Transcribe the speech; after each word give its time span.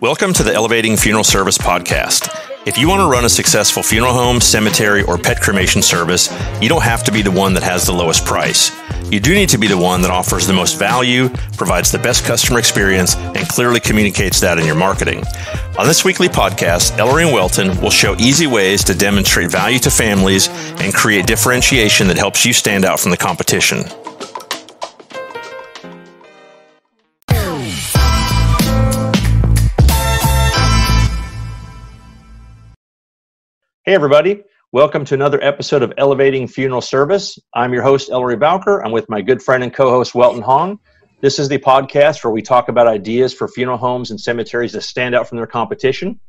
Welcome 0.00 0.32
to 0.34 0.44
the 0.44 0.54
Elevating 0.54 0.96
Funeral 0.96 1.24
Service 1.24 1.58
podcast. 1.58 2.28
If 2.68 2.78
you 2.78 2.88
want 2.88 3.00
to 3.00 3.10
run 3.10 3.24
a 3.24 3.28
successful 3.28 3.82
funeral 3.82 4.12
home, 4.12 4.40
cemetery, 4.40 5.02
or 5.02 5.18
pet 5.18 5.40
cremation 5.40 5.82
service, 5.82 6.32
you 6.62 6.68
don't 6.68 6.84
have 6.84 7.02
to 7.02 7.10
be 7.10 7.20
the 7.20 7.32
one 7.32 7.52
that 7.54 7.64
has 7.64 7.84
the 7.84 7.92
lowest 7.92 8.24
price. 8.24 8.70
You 9.10 9.18
do 9.18 9.34
need 9.34 9.48
to 9.48 9.58
be 9.58 9.66
the 9.66 9.76
one 9.76 10.00
that 10.02 10.12
offers 10.12 10.46
the 10.46 10.52
most 10.52 10.78
value, 10.78 11.28
provides 11.56 11.90
the 11.90 11.98
best 11.98 12.24
customer 12.24 12.60
experience, 12.60 13.16
and 13.16 13.48
clearly 13.48 13.80
communicates 13.80 14.38
that 14.38 14.56
in 14.56 14.66
your 14.66 14.76
marketing. 14.76 15.24
On 15.80 15.88
this 15.88 16.04
weekly 16.04 16.28
podcast, 16.28 16.96
Ellery 16.96 17.24
and 17.24 17.32
Welton 17.32 17.80
will 17.80 17.90
show 17.90 18.14
easy 18.20 18.46
ways 18.46 18.84
to 18.84 18.94
demonstrate 18.94 19.50
value 19.50 19.80
to 19.80 19.90
families 19.90 20.46
and 20.80 20.94
create 20.94 21.26
differentiation 21.26 22.06
that 22.06 22.18
helps 22.18 22.46
you 22.46 22.52
stand 22.52 22.84
out 22.84 23.00
from 23.00 23.10
the 23.10 23.16
competition. 23.16 23.82
Hey, 33.88 33.94
everybody. 33.94 34.42
Welcome 34.70 35.06
to 35.06 35.14
another 35.14 35.42
episode 35.42 35.82
of 35.82 35.94
Elevating 35.96 36.46
Funeral 36.46 36.82
Service. 36.82 37.38
I'm 37.54 37.72
your 37.72 37.82
host, 37.82 38.10
Ellery 38.10 38.36
Bowker. 38.36 38.84
I'm 38.84 38.92
with 38.92 39.08
my 39.08 39.22
good 39.22 39.42
friend 39.42 39.62
and 39.62 39.72
co 39.72 39.88
host, 39.88 40.14
Welton 40.14 40.42
Hong. 40.42 40.78
This 41.22 41.38
is 41.38 41.48
the 41.48 41.56
podcast 41.56 42.22
where 42.22 42.30
we 42.30 42.42
talk 42.42 42.68
about 42.68 42.86
ideas 42.86 43.32
for 43.32 43.48
funeral 43.48 43.78
homes 43.78 44.10
and 44.10 44.20
cemeteries 44.20 44.72
that 44.72 44.82
stand 44.82 45.14
out 45.14 45.26
from 45.26 45.38
their 45.38 45.46
competition. 45.46 46.20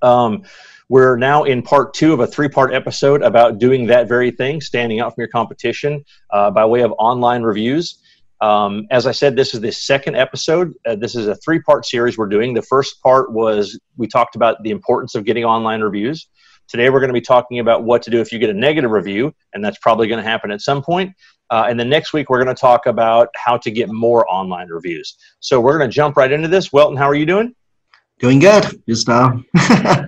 Um, 0.00 0.44
we're 0.88 1.18
now 1.18 1.44
in 1.44 1.60
part 1.60 1.92
two 1.92 2.14
of 2.14 2.20
a 2.20 2.26
three 2.26 2.48
part 2.48 2.72
episode 2.72 3.20
about 3.20 3.58
doing 3.58 3.84
that 3.88 4.08
very 4.08 4.30
thing, 4.30 4.62
standing 4.62 5.00
out 5.00 5.14
from 5.14 5.20
your 5.20 5.28
competition 5.28 6.02
uh, 6.30 6.50
by 6.50 6.64
way 6.64 6.80
of 6.80 6.94
online 6.98 7.42
reviews. 7.42 7.98
Um, 8.40 8.86
as 8.90 9.06
I 9.06 9.12
said, 9.12 9.36
this 9.36 9.52
is 9.52 9.60
the 9.60 9.70
second 9.70 10.16
episode. 10.16 10.72
Uh, 10.86 10.96
this 10.96 11.14
is 11.14 11.26
a 11.26 11.34
three 11.34 11.60
part 11.60 11.84
series 11.84 12.16
we're 12.16 12.26
doing. 12.26 12.54
The 12.54 12.62
first 12.62 13.02
part 13.02 13.32
was 13.32 13.78
we 13.98 14.06
talked 14.06 14.34
about 14.34 14.62
the 14.62 14.70
importance 14.70 15.14
of 15.14 15.26
getting 15.26 15.44
online 15.44 15.82
reviews. 15.82 16.26
Today, 16.68 16.90
we're 16.90 17.00
going 17.00 17.08
to 17.08 17.14
be 17.14 17.20
talking 17.20 17.60
about 17.60 17.84
what 17.84 18.02
to 18.02 18.10
do 18.10 18.20
if 18.20 18.32
you 18.32 18.38
get 18.38 18.50
a 18.50 18.54
negative 18.54 18.90
review, 18.90 19.32
and 19.54 19.64
that's 19.64 19.78
probably 19.78 20.08
going 20.08 20.22
to 20.22 20.28
happen 20.28 20.50
at 20.50 20.60
some 20.60 20.82
point. 20.82 21.14
Uh, 21.50 21.66
and 21.68 21.78
then 21.78 21.88
next 21.88 22.12
week, 22.12 22.28
we're 22.28 22.42
going 22.42 22.54
to 22.54 22.60
talk 22.60 22.86
about 22.86 23.28
how 23.36 23.56
to 23.56 23.70
get 23.70 23.88
more 23.88 24.28
online 24.30 24.68
reviews. 24.68 25.16
So 25.40 25.60
we're 25.60 25.78
going 25.78 25.88
to 25.88 25.94
jump 25.94 26.16
right 26.16 26.30
into 26.30 26.48
this. 26.48 26.72
Welton, 26.72 26.96
how 26.96 27.08
are 27.08 27.14
you 27.14 27.26
doing? 27.26 27.54
Doing 28.18 28.38
good. 28.38 28.64
Just 28.88 29.08
uh, 29.08 29.36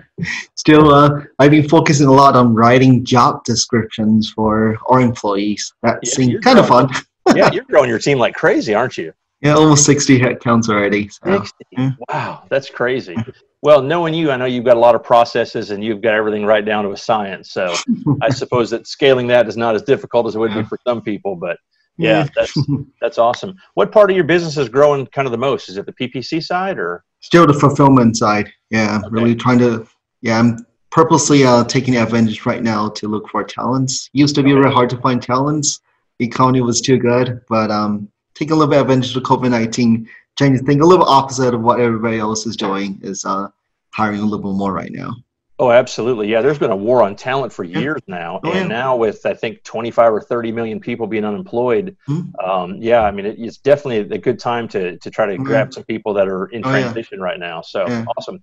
still, 0.56 0.92
uh, 0.92 1.22
I've 1.38 1.50
been 1.50 1.68
focusing 1.68 2.06
a 2.06 2.12
lot 2.12 2.34
on 2.34 2.54
writing 2.54 3.04
job 3.04 3.44
descriptions 3.44 4.30
for 4.30 4.76
our 4.88 5.00
employees. 5.00 5.72
That 5.82 5.98
yeah, 6.02 6.10
seems 6.10 6.40
kind 6.40 6.58
growing, 6.58 6.58
of 6.58 6.66
fun. 6.66 7.04
yeah, 7.36 7.50
you're 7.52 7.64
growing 7.64 7.90
your 7.90 7.98
team 7.98 8.18
like 8.18 8.34
crazy, 8.34 8.74
aren't 8.74 8.96
you? 8.96 9.12
Yeah, 9.42 9.54
almost 9.54 9.84
60 9.84 10.18
head 10.18 10.40
counts 10.40 10.68
already. 10.68 11.08
So, 11.08 11.38
60. 11.38 11.54
Yeah. 11.70 11.90
Wow, 12.08 12.44
that's 12.48 12.70
crazy. 12.70 13.16
Well, 13.60 13.82
knowing 13.82 14.14
you, 14.14 14.30
I 14.30 14.36
know 14.36 14.44
you've 14.44 14.64
got 14.64 14.76
a 14.76 14.80
lot 14.80 14.94
of 14.94 15.02
processes 15.02 15.70
and 15.70 15.82
you've 15.82 16.00
got 16.00 16.14
everything 16.14 16.44
right 16.44 16.64
down 16.64 16.84
to 16.84 16.92
a 16.92 16.96
science. 16.96 17.50
So 17.50 17.74
I 18.22 18.30
suppose 18.30 18.70
that 18.70 18.86
scaling 18.86 19.26
that 19.28 19.48
is 19.48 19.56
not 19.56 19.74
as 19.74 19.82
difficult 19.82 20.26
as 20.26 20.36
it 20.36 20.38
would 20.38 20.54
be 20.54 20.62
for 20.62 20.78
some 20.86 21.02
people. 21.02 21.34
But 21.34 21.58
yeah, 21.96 22.28
that's 22.34 22.56
that's 23.00 23.18
awesome. 23.18 23.56
What 23.74 23.90
part 23.90 24.10
of 24.10 24.16
your 24.16 24.24
business 24.24 24.56
is 24.56 24.68
growing 24.68 25.06
kind 25.08 25.26
of 25.26 25.32
the 25.32 25.38
most? 25.38 25.68
Is 25.68 25.76
it 25.76 25.86
the 25.86 25.92
PPC 25.92 26.42
side 26.42 26.78
or 26.78 27.04
still 27.20 27.46
the 27.46 27.54
fulfillment 27.54 28.16
side? 28.16 28.50
Yeah, 28.70 28.98
okay. 28.98 29.08
really 29.10 29.34
trying 29.34 29.58
to. 29.58 29.86
Yeah, 30.22 30.38
I'm 30.38 30.66
purposely 30.90 31.44
uh, 31.44 31.64
taking 31.64 31.96
advantage 31.96 32.46
right 32.46 32.62
now 32.62 32.88
to 32.90 33.08
look 33.08 33.28
for 33.28 33.44
talents. 33.44 34.08
Used 34.12 34.34
to 34.36 34.42
be 34.42 34.52
okay. 34.52 34.60
really 34.60 34.74
hard 34.74 34.90
to 34.90 34.96
find 34.98 35.20
talents. 35.20 35.80
The 36.18 36.26
economy 36.26 36.60
was 36.60 36.80
too 36.80 36.98
good, 36.98 37.40
but 37.48 37.70
um, 37.70 38.08
taking 38.34 38.52
a 38.52 38.56
little 38.56 38.70
bit 38.70 38.80
advantage 38.80 39.16
of 39.16 39.22
COVID 39.24 39.50
nineteen 39.50 40.08
trying 40.38 40.56
to 40.56 40.62
think 40.64 40.80
a 40.80 40.86
little 40.86 41.04
opposite 41.04 41.52
of 41.52 41.60
what 41.60 41.80
everybody 41.80 42.18
else 42.18 42.46
is 42.46 42.56
doing 42.56 42.98
is 43.02 43.24
uh, 43.24 43.48
hiring 43.92 44.20
a 44.20 44.24
little 44.24 44.38
bit 44.38 44.56
more 44.56 44.72
right 44.72 44.92
now. 44.92 45.12
Oh, 45.60 45.72
absolutely. 45.72 46.28
Yeah, 46.28 46.40
there's 46.40 46.58
been 46.58 46.70
a 46.70 46.76
war 46.76 47.02
on 47.02 47.16
talent 47.16 47.52
for 47.52 47.64
years 47.64 48.00
now, 48.06 48.38
oh, 48.44 48.52
and 48.52 48.70
yeah. 48.70 48.78
now 48.78 48.96
with 48.96 49.26
I 49.26 49.34
think 49.34 49.64
25 49.64 50.12
or 50.12 50.20
30 50.20 50.52
million 50.52 50.78
people 50.78 51.08
being 51.08 51.24
unemployed, 51.24 51.96
mm-hmm. 52.08 52.48
um, 52.48 52.76
yeah, 52.80 53.00
I 53.02 53.10
mean 53.10 53.26
it, 53.26 53.40
it's 53.40 53.58
definitely 53.58 54.14
a 54.14 54.18
good 54.18 54.38
time 54.38 54.68
to 54.68 54.96
to 54.96 55.10
try 55.10 55.26
to 55.26 55.32
mm-hmm. 55.32 55.42
grab 55.42 55.74
some 55.74 55.82
people 55.82 56.14
that 56.14 56.28
are 56.28 56.46
in 56.46 56.64
oh, 56.64 56.70
transition 56.70 57.18
yeah. 57.18 57.24
right 57.24 57.40
now. 57.40 57.60
So 57.60 57.84
awesome. 58.16 58.40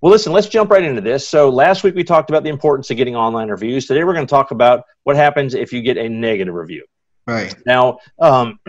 Well, 0.00 0.10
listen, 0.10 0.32
let's 0.32 0.48
jump 0.48 0.70
right 0.70 0.82
into 0.82 1.00
this. 1.00 1.28
So 1.28 1.48
last 1.48 1.84
week 1.84 1.94
we 1.94 2.02
talked 2.02 2.30
about 2.30 2.42
the 2.42 2.50
importance 2.50 2.90
of 2.90 2.96
getting 2.96 3.14
online 3.14 3.48
reviews. 3.48 3.86
Today 3.86 4.02
we're 4.02 4.14
going 4.14 4.26
to 4.26 4.30
talk 4.30 4.50
about 4.50 4.84
what 5.04 5.14
happens 5.14 5.54
if 5.54 5.72
you 5.72 5.82
get 5.82 5.96
a 5.96 6.08
negative 6.08 6.54
review. 6.54 6.84
Right. 7.26 7.54
Now, 7.66 7.98
um, 8.20 8.60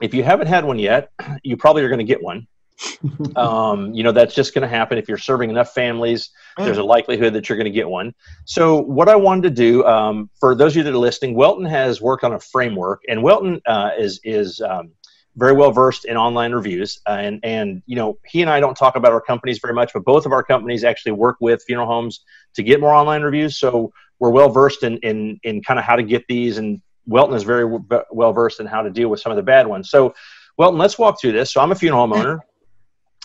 if 0.00 0.14
you 0.14 0.22
haven't 0.22 0.46
had 0.46 0.64
one 0.64 0.78
yet, 0.78 1.10
you 1.42 1.56
probably 1.56 1.82
are 1.82 1.88
going 1.88 1.98
to 1.98 2.04
get 2.04 2.22
one. 2.22 2.46
um, 3.36 3.94
you 3.94 4.02
know, 4.02 4.12
that's 4.12 4.34
just 4.34 4.52
going 4.52 4.62
to 4.62 4.68
happen. 4.68 4.98
If 4.98 5.08
you're 5.08 5.16
serving 5.16 5.48
enough 5.48 5.72
families, 5.72 6.30
there's 6.58 6.76
a 6.76 6.82
likelihood 6.82 7.32
that 7.32 7.48
you're 7.48 7.56
going 7.56 7.64
to 7.64 7.70
get 7.70 7.88
one. 7.88 8.14
So, 8.44 8.82
what 8.82 9.08
I 9.08 9.16
wanted 9.16 9.44
to 9.44 9.50
do 9.50 9.84
um, 9.86 10.28
for 10.38 10.54
those 10.54 10.72
of 10.72 10.78
you 10.78 10.82
that 10.82 10.92
are 10.92 10.98
listening, 10.98 11.34
Welton 11.34 11.64
has 11.64 12.02
worked 12.02 12.22
on 12.22 12.34
a 12.34 12.40
framework, 12.40 13.00
and 13.08 13.22
Welton 13.22 13.62
uh, 13.66 13.92
is 13.98 14.20
is 14.24 14.60
um, 14.60 14.92
very 15.36 15.52
well 15.52 15.70
versed 15.70 16.04
in 16.04 16.16
online 16.16 16.52
reviews. 16.52 17.00
Uh, 17.06 17.18
and 17.20 17.40
and 17.42 17.82
you 17.86 17.96
know, 17.96 18.18
he 18.26 18.42
and 18.42 18.50
I 18.50 18.60
don't 18.60 18.76
talk 18.76 18.96
about 18.96 19.12
our 19.12 19.20
companies 19.20 19.58
very 19.60 19.74
much, 19.74 19.92
but 19.92 20.04
both 20.04 20.26
of 20.26 20.32
our 20.32 20.42
companies 20.42 20.84
actually 20.84 21.12
work 21.12 21.36
with 21.40 21.62
funeral 21.66 21.86
homes 21.86 22.24
to 22.54 22.62
get 22.62 22.80
more 22.80 22.94
online 22.94 23.22
reviews. 23.22 23.58
So 23.58 23.92
we're 24.18 24.30
well 24.30 24.48
versed 24.48 24.82
in 24.82 24.98
in 24.98 25.38
in 25.44 25.62
kind 25.62 25.78
of 25.78 25.84
how 25.84 25.96
to 25.96 26.02
get 26.02 26.24
these 26.28 26.58
and 26.58 26.80
Welton 27.06 27.36
is 27.36 27.42
very 27.42 27.78
well 28.10 28.32
versed 28.32 28.60
in 28.60 28.66
how 28.66 28.82
to 28.82 28.90
deal 28.90 29.08
with 29.08 29.20
some 29.20 29.32
of 29.32 29.36
the 29.36 29.42
bad 29.42 29.66
ones. 29.66 29.90
So, 29.90 30.14
Welton, 30.58 30.78
let's 30.78 30.98
walk 30.98 31.20
through 31.20 31.32
this. 31.32 31.52
So, 31.52 31.60
I'm 31.60 31.72
a 31.72 31.74
funeral 31.74 32.06
homeowner. 32.06 32.40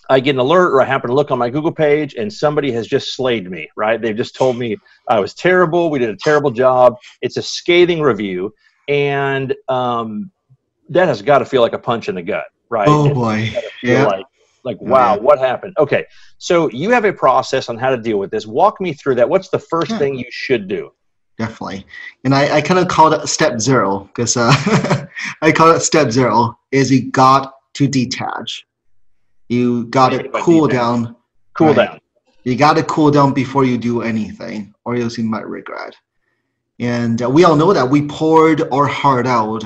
I 0.10 0.20
get 0.20 0.32
an 0.32 0.40
alert, 0.40 0.74
or 0.74 0.82
I 0.82 0.86
happen 0.86 1.10
to 1.10 1.16
look 1.16 1.32
on 1.32 1.38
my 1.38 1.50
Google 1.50 1.72
page, 1.72 2.16
and 2.16 2.32
somebody 2.32 2.72
has 2.72 2.88
just 2.88 3.16
slayed 3.16 3.50
me. 3.50 3.70
Right? 3.76 4.02
They've 4.02 4.16
just 4.16 4.36
told 4.36 4.58
me 4.58 4.78
I 5.08 5.20
was 5.20 5.34
terrible. 5.34 5.90
We 5.90 6.00
did 6.00 6.10
a 6.10 6.18
terrible 6.18 6.52
job. 6.52 6.98
It's 7.22 7.38
a 7.38 7.42
scathing 7.42 8.02
review, 8.02 8.54
and 8.88 9.56
um, 9.70 10.32
that 10.90 11.08
has 11.08 11.22
got 11.22 11.40
to 11.40 11.46
feel 11.46 11.62
like 11.62 11.74
a 11.74 11.80
punch 11.80 12.10
in 12.10 12.16
the 12.16 12.22
gut, 12.22 12.46
right? 12.70 12.88
Oh 12.90 13.14
boy, 13.14 13.54
yeah. 13.82 14.06
Like, 14.06 14.26
like 14.64 14.82
wow, 14.82 15.16
yeah. 15.16 15.22
what 15.22 15.40
happened? 15.40 15.74
Okay, 15.80 16.06
so 16.38 16.70
you 16.70 16.92
have 16.92 17.06
a 17.06 17.14
process 17.14 17.70
on 17.70 17.78
how 17.78 17.90
to 17.90 17.98
deal 17.98 18.20
with 18.20 18.30
this. 18.30 18.46
Walk 18.46 18.80
me 18.82 18.94
through 18.94 19.16
that. 19.16 19.28
What's 19.28 19.50
the 19.50 19.60
first 19.60 19.92
yeah. 19.92 19.98
thing 19.98 20.20
you 20.20 20.26
should 20.30 20.68
do? 20.68 20.92
Definitely. 21.38 21.86
And 22.24 22.34
I, 22.34 22.58
I 22.58 22.62
kind 22.62 22.80
of 22.80 22.88
call 22.88 23.14
it 23.14 23.28
step 23.28 23.60
zero 23.60 24.10
because 24.14 24.38
uh, 24.38 24.52
I 25.42 25.52
call 25.52 25.72
it 25.72 25.82
step 25.82 26.12
zero 26.12 26.58
is 26.72 26.92
you 26.92 27.12
got 27.12 27.54
to 27.74 27.88
detach. 27.88 28.66
You 29.50 29.86
got 29.86 30.10
to 30.10 30.30
cool 30.30 30.68
down. 30.68 31.16
Cool 31.54 31.68
right? 31.68 31.76
down. 31.76 32.02
You 32.44 32.56
got 32.56 32.76
to 32.78 32.84
cool 32.84 33.12
down 33.12 33.34
before 33.34 33.66
you 33.66 33.78
do 33.78 34.02
anything, 34.02 34.74
or 34.86 34.96
else 34.96 35.18
you 35.18 35.24
might 35.24 35.48
regret. 35.48 35.96
And 36.80 37.22
uh, 37.22 37.30
we 37.30 37.44
all 37.44 37.56
know 37.56 37.74
that 37.74 37.88
we 37.88 38.08
poured 38.08 38.64
our 38.74 38.88
heart 38.88 39.28
out 39.28 39.64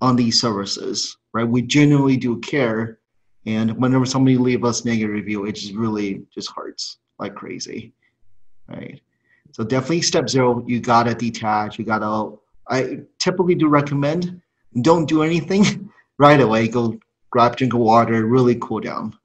on 0.00 0.16
these 0.16 0.40
services, 0.40 1.18
right? 1.34 1.46
We 1.46 1.62
genuinely 1.62 2.16
do 2.16 2.38
care. 2.40 2.98
And 3.46 3.76
whenever 3.76 4.06
somebody 4.06 4.38
leave 4.38 4.64
us 4.64 4.84
negative 4.84 5.14
review, 5.14 5.44
it 5.44 5.52
just 5.52 5.74
really 5.74 6.22
just 6.34 6.50
hurts 6.52 6.98
like 7.18 7.34
crazy, 7.34 7.92
right? 8.68 9.00
So 9.52 9.64
definitely 9.64 10.02
step 10.02 10.28
zero, 10.28 10.64
you 10.66 10.80
gotta 10.80 11.14
detach. 11.14 11.78
You 11.78 11.84
gotta. 11.84 12.36
I 12.68 13.00
typically 13.18 13.54
do 13.56 13.68
recommend 13.68 14.40
don't 14.82 15.06
do 15.06 15.22
anything 15.22 15.90
right 16.18 16.40
away. 16.40 16.68
Go 16.68 16.98
grab 17.30 17.56
drink 17.56 17.74
of 17.74 17.80
water, 17.80 18.26
really 18.26 18.56
cool 18.60 18.80
down. 18.80 19.16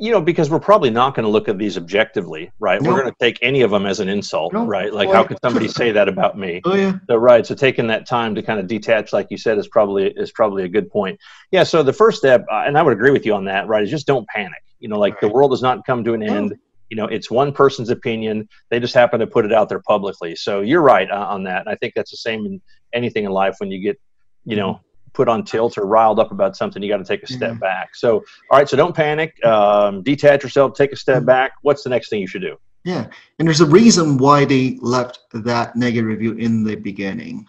You 0.00 0.12
know, 0.12 0.20
because 0.20 0.48
we're 0.48 0.60
probably 0.60 0.90
not 0.90 1.16
going 1.16 1.24
to 1.24 1.28
look 1.28 1.48
at 1.48 1.58
these 1.58 1.76
objectively, 1.76 2.52
right? 2.60 2.80
No. 2.80 2.90
We're 2.90 3.00
going 3.00 3.12
to 3.12 3.16
take 3.18 3.36
any 3.42 3.62
of 3.62 3.72
them 3.72 3.84
as 3.84 3.98
an 3.98 4.08
insult, 4.08 4.52
no. 4.52 4.64
right? 4.64 4.94
Like, 4.94 5.10
how 5.10 5.24
could 5.24 5.38
somebody 5.42 5.66
say 5.66 5.90
that 5.90 6.08
about 6.08 6.38
me? 6.38 6.62
Oh 6.68 6.76
yeah. 6.76 6.98
So, 7.08 7.16
right. 7.16 7.44
So, 7.44 7.56
taking 7.56 7.88
that 7.88 8.06
time 8.06 8.36
to 8.36 8.42
kind 8.42 8.60
of 8.60 8.68
detach, 8.68 9.12
like 9.12 9.26
you 9.30 9.36
said, 9.36 9.58
is 9.58 9.66
probably 9.66 10.12
is 10.12 10.30
probably 10.30 10.62
a 10.62 10.68
good 10.68 10.88
point. 10.88 11.18
Yeah. 11.50 11.64
So, 11.64 11.82
the 11.82 11.92
first 11.92 12.18
step, 12.18 12.46
uh, 12.48 12.62
and 12.64 12.78
I 12.78 12.82
would 12.82 12.92
agree 12.92 13.10
with 13.10 13.26
you 13.26 13.34
on 13.34 13.44
that, 13.46 13.66
right? 13.66 13.82
Is 13.82 13.90
just 13.90 14.06
don't 14.06 14.28
panic. 14.28 14.62
You 14.78 14.88
know, 14.88 15.00
like 15.00 15.14
right. 15.14 15.22
the 15.22 15.28
world 15.30 15.50
does 15.50 15.62
not 15.62 15.84
come 15.84 16.04
to 16.04 16.14
an 16.14 16.22
end 16.22 16.54
you 16.90 16.96
know 16.96 17.06
it's 17.06 17.30
one 17.30 17.52
person's 17.52 17.90
opinion. 17.90 18.48
They 18.70 18.80
just 18.80 18.94
happen 18.94 19.20
to 19.20 19.26
put 19.26 19.44
it 19.44 19.52
out 19.52 19.68
there 19.68 19.80
publicly. 19.80 20.36
So 20.36 20.60
you're 20.60 20.82
right 20.82 21.10
uh, 21.10 21.26
on 21.28 21.44
that. 21.44 21.60
And 21.60 21.68
i 21.68 21.74
think 21.74 21.94
that's 21.94 22.10
the 22.10 22.16
same 22.16 22.46
in 22.46 22.60
anything 22.92 23.24
in 23.24 23.32
life 23.32 23.56
when 23.58 23.70
you 23.70 23.80
get 23.80 24.00
you 24.44 24.56
know 24.56 24.80
put 25.12 25.28
on 25.28 25.44
tilt 25.44 25.78
or 25.78 25.86
riled 25.86 26.18
up 26.20 26.30
about 26.30 26.56
something 26.56 26.82
you 26.82 26.88
got 26.88 26.98
to 26.98 27.04
take 27.04 27.22
a 27.22 27.26
step 27.26 27.52
mm-hmm. 27.52 27.60
back. 27.60 27.94
So 27.94 28.24
all 28.50 28.58
right 28.58 28.68
so 28.68 28.76
don't 28.76 28.94
panic. 28.94 29.42
Um, 29.44 30.02
detach 30.02 30.42
yourself 30.42 30.74
take 30.74 30.92
a 30.92 30.96
step 30.96 31.18
mm-hmm. 31.18 31.26
back. 31.26 31.52
What's 31.62 31.82
the 31.82 31.90
next 31.90 32.08
thing 32.08 32.20
you 32.20 32.26
should 32.26 32.42
do? 32.42 32.56
Yeah 32.84 33.06
and 33.38 33.48
there's 33.48 33.60
a 33.60 33.66
reason 33.66 34.16
why 34.18 34.44
they 34.44 34.78
left 34.80 35.20
that 35.32 35.76
negative 35.76 36.06
review 36.06 36.32
in 36.32 36.64
the 36.64 36.76
beginning. 36.76 37.46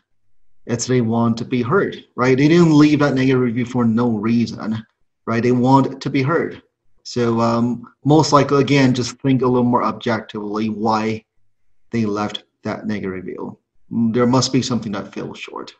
It's 0.65 0.85
they 0.85 1.01
want 1.01 1.37
to 1.37 1.45
be 1.45 1.61
heard 1.61 2.03
right? 2.15 2.37
They 2.37 2.47
didn't 2.47 2.77
leave 2.77 2.99
that 2.99 3.13
negative 3.13 3.41
review 3.41 3.65
for 3.65 3.85
no 3.85 4.09
reason 4.09 4.85
right? 5.25 5.43
They 5.43 5.51
want 5.51 6.01
to 6.01 6.09
be 6.09 6.23
heard 6.23 6.63
so 7.09 7.41
um, 7.41 7.91
most 8.05 8.31
likely, 8.31 8.61
again, 8.61 8.93
just 8.93 9.19
think 9.19 9.41
a 9.41 9.47
little 9.47 9.63
more 9.63 9.83
objectively 9.83 10.69
why 10.69 11.25
they 11.89 12.05
left 12.05 12.43
that 12.63 12.85
negative 12.85 13.09
review. 13.09 13.57
Mm, 13.91 14.13
there 14.13 14.27
must 14.27 14.53
be 14.53 14.61
something 14.61 14.91
that 14.91 15.11
fell 15.11 15.33
short. 15.33 15.73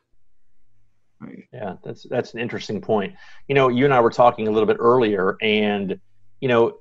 Right. 1.21 1.43
Yeah, 1.53 1.75
that's 1.83 2.07
that's 2.09 2.33
an 2.33 2.39
interesting 2.39 2.81
point. 2.81 3.13
You 3.47 3.53
know, 3.53 3.67
you 3.67 3.85
and 3.85 3.93
I 3.93 3.99
were 3.99 4.09
talking 4.09 4.47
a 4.47 4.51
little 4.51 4.65
bit 4.65 4.77
earlier, 4.79 5.37
and 5.39 5.99
you 6.41 6.47
know, 6.47 6.79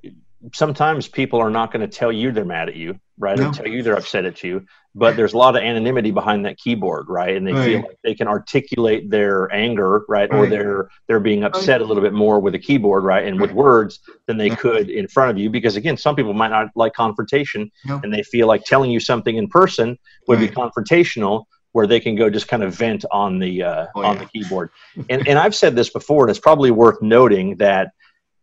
sometimes 0.55 1.09
people 1.09 1.41
are 1.41 1.50
not 1.50 1.71
going 1.71 1.87
to 1.87 1.99
tell 1.99 2.11
you 2.11 2.33
they're 2.33 2.47
mad 2.47 2.71
at 2.71 2.77
you, 2.77 2.99
right? 3.19 3.37
No. 3.37 3.49
Or 3.50 3.53
tell 3.53 3.67
you 3.69 3.82
they're 3.82 3.97
upset 3.97 4.25
at 4.25 4.43
you. 4.43 4.65
But 4.94 5.17
there's 5.17 5.32
a 5.32 5.38
lot 5.38 5.55
of 5.55 5.62
anonymity 5.62 6.11
behind 6.11 6.44
that 6.44 6.56
keyboard, 6.59 7.06
right? 7.09 7.37
And 7.37 7.47
they 7.47 7.53
feel 7.55 7.81
like 7.82 7.99
they 8.03 8.15
can 8.15 8.26
articulate 8.26 9.11
their 9.11 9.53
anger, 9.55 10.05
right? 10.09 10.29
Or 10.32 10.47
they're 10.47 10.88
they're 11.06 11.20
being 11.20 11.44
upset 11.44 11.81
a 11.81 11.85
little 11.85 12.03
bit 12.03 12.12
more 12.15 12.41
with 12.41 12.55
a 12.55 12.59
keyboard, 12.59 13.05
right? 13.05 13.25
And 13.26 13.41
with 13.41 13.53
words 13.53 14.00
than 14.26 14.38
they 14.38 14.49
Yeah. 14.49 14.56
could 14.56 14.91
in 14.91 15.06
front 15.06 15.31
of 15.31 15.38
you. 15.38 15.50
Because 15.50 15.76
again, 15.76 15.97
some 15.97 16.17
people 16.17 16.35
might 16.35 16.50
not 16.50 16.69
like 16.75 16.94
confrontation 16.94 17.70
No. 17.85 18.00
and 18.03 18.12
they 18.12 18.23
feel 18.23 18.47
like 18.49 18.65
telling 18.65 18.91
you 18.91 18.99
something 18.99 19.37
in 19.37 19.47
person 19.49 19.97
would 20.26 20.38
Right. 20.41 20.49
be 20.49 20.55
confrontational 20.55 21.44
where 21.73 21.87
they 21.87 22.00
can 22.00 22.17
go 22.17 22.29
just 22.31 22.49
kind 22.49 22.62
of 22.64 22.75
vent 22.75 23.05
on 23.12 23.38
the 23.38 23.62
uh, 23.62 23.87
Oh, 23.94 24.03
on 24.03 24.17
yeah. 24.17 24.23
the 24.25 24.26
keyboard. 24.26 24.71
And 25.11 25.29
and 25.29 25.38
I've 25.38 25.55
said 25.55 25.76
this 25.76 25.91
before, 25.91 26.25
and 26.25 26.31
it's 26.31 26.41
probably 26.41 26.71
worth 26.73 27.00
noting 27.03 27.56
that 27.59 27.91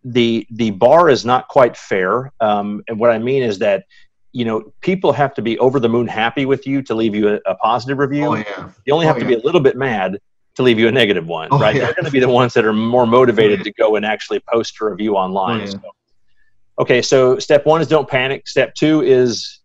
the 0.07 0.45
the 0.51 0.69
bar 0.71 1.09
is 1.09 1.25
not 1.25 1.47
quite 1.47 1.75
fair. 1.75 2.31
Um, 2.39 2.83
and 2.87 2.99
what 2.99 3.09
I 3.09 3.17
mean 3.17 3.41
is 3.43 3.57
that 3.59 3.83
you 4.35 4.43
know 4.43 4.57
people 4.81 5.13
have 5.13 5.33
to 5.33 5.41
be 5.41 5.57
over 5.59 5.79
the 5.79 5.87
moon 5.87 6.07
happy 6.07 6.45
with 6.45 6.67
you 6.67 6.81
to 6.81 6.93
leave 6.93 7.15
you 7.15 7.29
a, 7.29 7.39
a 7.45 7.55
positive 7.55 7.97
review. 7.97 8.25
Oh 8.25 8.35
yeah. 8.35 8.69
You 8.85 8.93
only 8.93 9.05
have 9.05 9.15
Oh, 9.15 9.19
to 9.19 9.25
be 9.25 9.33
a 9.33 9.39
little 9.39 9.61
bit 9.61 9.77
mad 9.77 10.19
to 10.55 10.61
leave 10.63 10.77
you 10.77 10.87
a 10.87 10.91
negative 10.91 11.25
one, 11.27 11.47
Oh, 11.51 11.59
right? 11.59 11.75
yeah. 11.75 11.85
They're 11.85 11.93
going 11.93 12.05
to 12.05 12.11
be 12.11 12.19
the 12.19 12.29
ones 12.29 12.53
that 12.53 12.65
are 12.65 12.73
more 12.73 13.05
motivated 13.05 13.63
to 13.63 13.71
go 13.73 13.95
and 13.95 14.05
actually 14.05 14.41
post 14.53 14.75
a 14.81 14.85
review 14.85 15.15
online. 15.15 15.61
Oh, 15.61 15.63
yeah. 15.63 15.69
so. 15.69 15.79
Okay, 16.79 17.01
so 17.01 17.39
step 17.39 17.65
one 17.65 17.81
is 17.81 17.87
don't 17.87 18.07
panic. 18.09 18.47
Step 18.47 18.73
two 18.75 19.01
is 19.01 19.59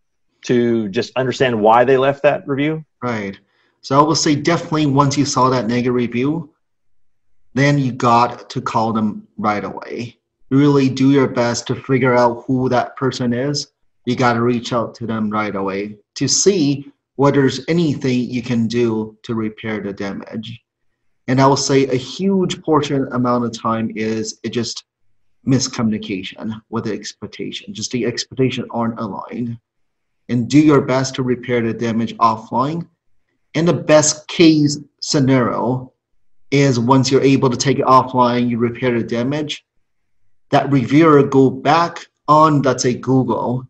to 0.46 0.88
just 0.90 1.12
understand 1.16 1.60
why 1.60 1.84
they 1.84 1.96
left 1.98 2.22
that 2.22 2.46
review. 2.46 2.84
Right. 3.02 3.38
So 3.82 3.98
I 3.98 4.02
will 4.02 4.14
say 4.14 4.34
definitely 4.36 4.86
once 4.86 5.16
you 5.18 5.24
saw 5.24 5.48
that 5.50 5.66
negative 5.66 5.94
review, 5.94 6.52
then 7.54 7.78
you 7.78 7.90
got 7.92 8.48
to 8.50 8.60
call 8.60 8.92
them 8.92 9.26
right 9.36 9.64
away. 9.64 10.16
Really 10.50 10.88
do 10.88 11.10
your 11.10 11.28
best 11.28 11.66
to 11.68 11.74
figure 11.74 12.14
out 12.14 12.44
who 12.46 12.68
that 12.68 12.96
person 12.96 13.32
is. 13.32 13.68
You 14.06 14.16
got 14.16 14.34
to 14.34 14.42
reach 14.42 14.72
out 14.72 14.94
to 14.96 15.06
them 15.06 15.30
right 15.30 15.54
away 15.54 15.96
to 16.16 16.28
see 16.28 16.92
whether 17.16 17.40
there's 17.40 17.64
anything 17.68 18.30
you 18.30 18.42
can 18.42 18.66
do 18.66 19.16
to 19.24 19.34
repair 19.34 19.80
the 19.80 19.92
damage. 19.92 20.60
And 21.28 21.40
I 21.40 21.46
will 21.46 21.56
say 21.56 21.86
a 21.86 21.96
huge 21.96 22.62
portion 22.62 23.06
amount 23.12 23.44
of 23.44 23.52
time 23.52 23.92
is 23.94 24.40
it 24.42 24.50
just 24.50 24.84
miscommunication 25.46 26.60
with 26.70 26.84
the 26.84 26.92
expectation. 26.92 27.74
Just 27.74 27.90
the 27.92 28.06
expectation 28.06 28.66
aren't 28.70 28.98
aligned. 28.98 29.58
And 30.28 30.48
do 30.48 30.58
your 30.58 30.80
best 30.80 31.14
to 31.16 31.22
repair 31.22 31.60
the 31.60 31.74
damage 31.74 32.16
offline 32.16 32.86
And 33.54 33.66
the 33.66 33.72
best 33.72 34.28
case 34.28 34.78
scenario 35.00 35.92
is 36.50 36.78
once 36.78 37.10
you're 37.10 37.22
able 37.22 37.50
to 37.50 37.56
take 37.56 37.78
it 37.78 37.84
offline, 37.84 38.48
you 38.48 38.58
repair 38.58 38.98
the 38.98 39.04
damage, 39.04 39.64
that 40.50 40.70
reviewer 40.70 41.22
go 41.22 41.50
back 41.50 42.06
on, 42.28 42.62
let's 42.62 42.82
say 42.82 42.94
Google, 42.94 43.66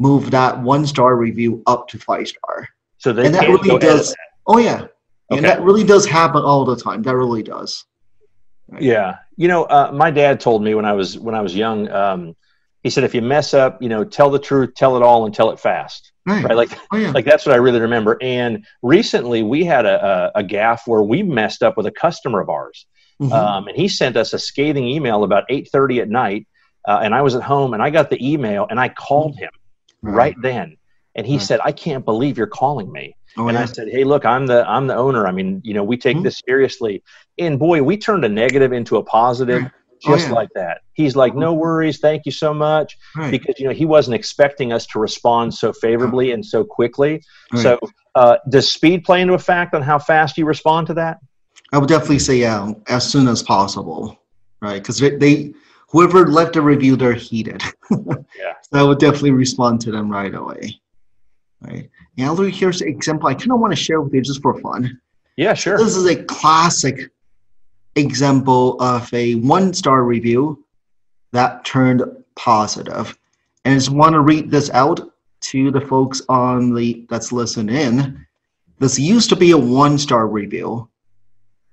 move 0.00 0.30
that 0.32 0.58
one 0.60 0.84
star 0.86 1.14
review 1.16 1.62
up 1.66 1.86
to 1.88 1.98
five 1.98 2.26
star. 2.26 2.68
So 2.98 3.12
they 3.12 3.26
And 3.26 3.34
that 3.36 3.48
really 3.48 3.78
does, 3.78 4.08
that. 4.10 4.16
oh 4.48 4.58
yeah. 4.58 4.86
And 5.30 5.44
that 5.44 5.60
really 5.62 5.84
does 5.84 6.04
happen 6.06 6.42
all 6.42 6.64
the 6.64 6.74
time. 6.76 7.02
That 7.02 7.14
really 7.14 7.42
does. 7.44 7.84
Yeah, 8.80 9.16
you 9.36 9.48
know, 9.48 9.64
uh, 9.64 9.90
my 9.92 10.10
dad 10.10 10.38
told 10.40 10.62
me 10.62 10.74
when 10.74 10.84
I 10.84 10.92
was 10.92 11.18
when 11.18 11.34
I 11.34 11.40
was 11.40 11.54
young. 11.56 11.88
Um, 11.90 12.36
he 12.82 12.90
said, 12.90 13.02
if 13.04 13.14
you 13.14 13.20
mess 13.22 13.52
up, 13.52 13.82
you 13.82 13.88
know, 13.88 14.04
tell 14.04 14.30
the 14.30 14.38
truth, 14.38 14.74
tell 14.76 14.96
it 14.96 15.02
all, 15.02 15.24
and 15.26 15.34
tell 15.34 15.50
it 15.50 15.58
fast. 15.60 16.12
Right. 16.24 16.44
Right? 16.44 16.56
Like 16.56 16.70
Oh 16.92 16.96
yeah. 16.96 17.10
like 17.10 17.24
that's 17.24 17.44
what 17.46 17.52
I 17.54 17.58
really 17.58 17.80
remember. 17.80 18.16
And 18.20 18.64
recently, 18.82 19.42
we 19.42 19.64
had 19.64 19.86
a, 19.86 20.30
a, 20.36 20.40
a 20.40 20.44
gaffe 20.44 20.86
where 20.86 21.02
we 21.02 21.22
messed 21.22 21.62
up 21.64 21.76
with 21.76 21.86
a 21.86 21.90
customer 21.90 22.40
of 22.40 22.48
ours, 22.48 22.86
Mhm. 23.20 23.32
um, 23.32 23.66
and 23.68 23.76
he 23.76 23.88
sent 23.88 24.16
us 24.16 24.32
a 24.32 24.38
scathing 24.38 24.86
email 24.86 25.24
about 25.24 25.44
eight 25.48 25.68
thirty 25.72 26.00
at 26.00 26.08
night. 26.08 26.46
Uh, 26.88 27.00
and 27.02 27.14
I 27.14 27.20
was 27.22 27.34
at 27.34 27.42
home, 27.42 27.74
and 27.74 27.82
I 27.82 27.90
got 27.90 28.08
the 28.08 28.18
email, 28.26 28.66
and 28.70 28.80
I 28.80 28.88
called 28.88 29.36
him 29.36 29.50
right 30.02 30.36
then, 30.42 30.76
and 31.14 31.26
he 31.26 31.34
Right. 31.34 31.42
said, 31.42 31.60
"I 31.64 31.72
can't 31.72 32.04
believe 32.04 32.38
you're 32.38 32.46
calling 32.46 32.90
me." 32.92 33.16
Oh, 33.36 33.48
and 33.48 33.56
yeah. 33.56 33.62
I 33.62 33.66
said, 33.66 33.88
"Hey, 33.88 34.04
look, 34.04 34.24
I'm 34.24 34.46
the 34.46 34.68
I'm 34.68 34.86
the 34.86 34.96
owner. 34.96 35.26
I 35.26 35.32
mean, 35.32 35.60
you 35.64 35.74
know, 35.74 35.84
we 35.84 35.96
take 35.96 36.16
Mhm. 36.16 36.24
this 36.24 36.40
seriously." 36.46 37.02
And 37.38 37.58
boy, 37.58 37.82
we 37.82 37.96
turned 37.96 38.24
a 38.24 38.28
negative 38.28 38.72
into 38.72 38.96
a 38.96 39.02
positive 39.04 39.62
Right. 39.62 39.72
Oh, 40.06 40.12
just 40.12 40.28
yeah. 40.28 40.34
like 40.34 40.48
that. 40.54 40.78
He's 40.94 41.14
like, 41.14 41.34
"No 41.34 41.52
worries, 41.52 41.98
thank 41.98 42.24
you 42.24 42.32
so 42.32 42.54
much," 42.54 42.96
right. 43.14 43.30
because 43.30 43.56
you 43.58 43.66
know 43.66 43.74
he 43.74 43.84
wasn't 43.84 44.14
expecting 44.14 44.72
us 44.72 44.86
to 44.86 44.98
respond 44.98 45.52
so 45.52 45.72
favorably 45.74 46.32
and 46.32 46.44
so 46.44 46.64
quickly. 46.64 47.22
right. 47.52 47.62
So, 47.62 47.78
uh, 48.14 48.38
does 48.48 48.72
speed 48.72 49.04
play 49.04 49.20
into 49.20 49.34
a 49.34 49.38
fact 49.38 49.74
on 49.74 49.82
how 49.82 49.98
fast 49.98 50.38
you 50.38 50.46
respond 50.46 50.86
to 50.86 50.94
that? 50.94 51.18
I 51.72 51.78
would 51.78 51.88
definitely 51.88 52.18
say 52.18 52.36
yeah, 52.36 52.72
as 52.88 53.08
soon 53.08 53.28
as 53.28 53.42
possible, 53.42 54.18
right? 54.62 54.82
Because 54.82 54.98
they, 54.98 55.10
they, 55.16 55.52
whoever 55.90 56.28
left 56.28 56.56
a 56.56 56.62
review, 56.62 56.96
they're 56.96 57.12
heated. 57.14 57.62
Yeah. 58.38 58.54
So 58.62 58.78
I 58.78 58.82
would 58.84 58.98
definitely 59.00 59.32
respond 59.32 59.80
to 59.82 59.90
them 59.90 60.08
right 60.08 60.32
away, 60.32 60.80
right? 61.60 61.90
Now, 62.16 62.36
here's 62.36 62.80
an 62.80 62.88
example 62.88 63.28
I 63.28 63.34
kind 63.34 63.50
of 63.52 63.58
want 63.58 63.72
to 63.72 63.76
share 63.76 64.00
with 64.00 64.14
you 64.14 64.22
just 64.22 64.40
for 64.40 64.58
fun. 64.60 65.00
Yeah, 65.36 65.54
sure. 65.54 65.76
This 65.76 65.96
is 65.96 66.06
a 66.06 66.22
classic 66.24 67.10
example 67.96 68.80
of 68.80 69.12
a 69.12 69.34
one-star 69.34 70.04
review 70.04 70.64
that 71.32 71.64
turned 71.64 72.02
positive. 72.36 72.94
positive, 72.94 73.18
and 73.64 73.72
I 73.74 73.76
just 73.76 73.90
want 73.90 74.12
to 74.12 74.20
read 74.20 74.50
this 74.50 74.70
out 74.70 75.00
to 75.40 75.70
the 75.70 75.80
folks 75.80 76.22
on 76.28 76.72
the 76.74 77.04
that's 77.10 77.32
listening 77.32 77.74
in. 77.74 78.26
This 78.78 78.98
used 78.98 79.28
to 79.30 79.36
be 79.36 79.50
a 79.50 79.58
one-star 79.58 80.28
review, 80.28 80.88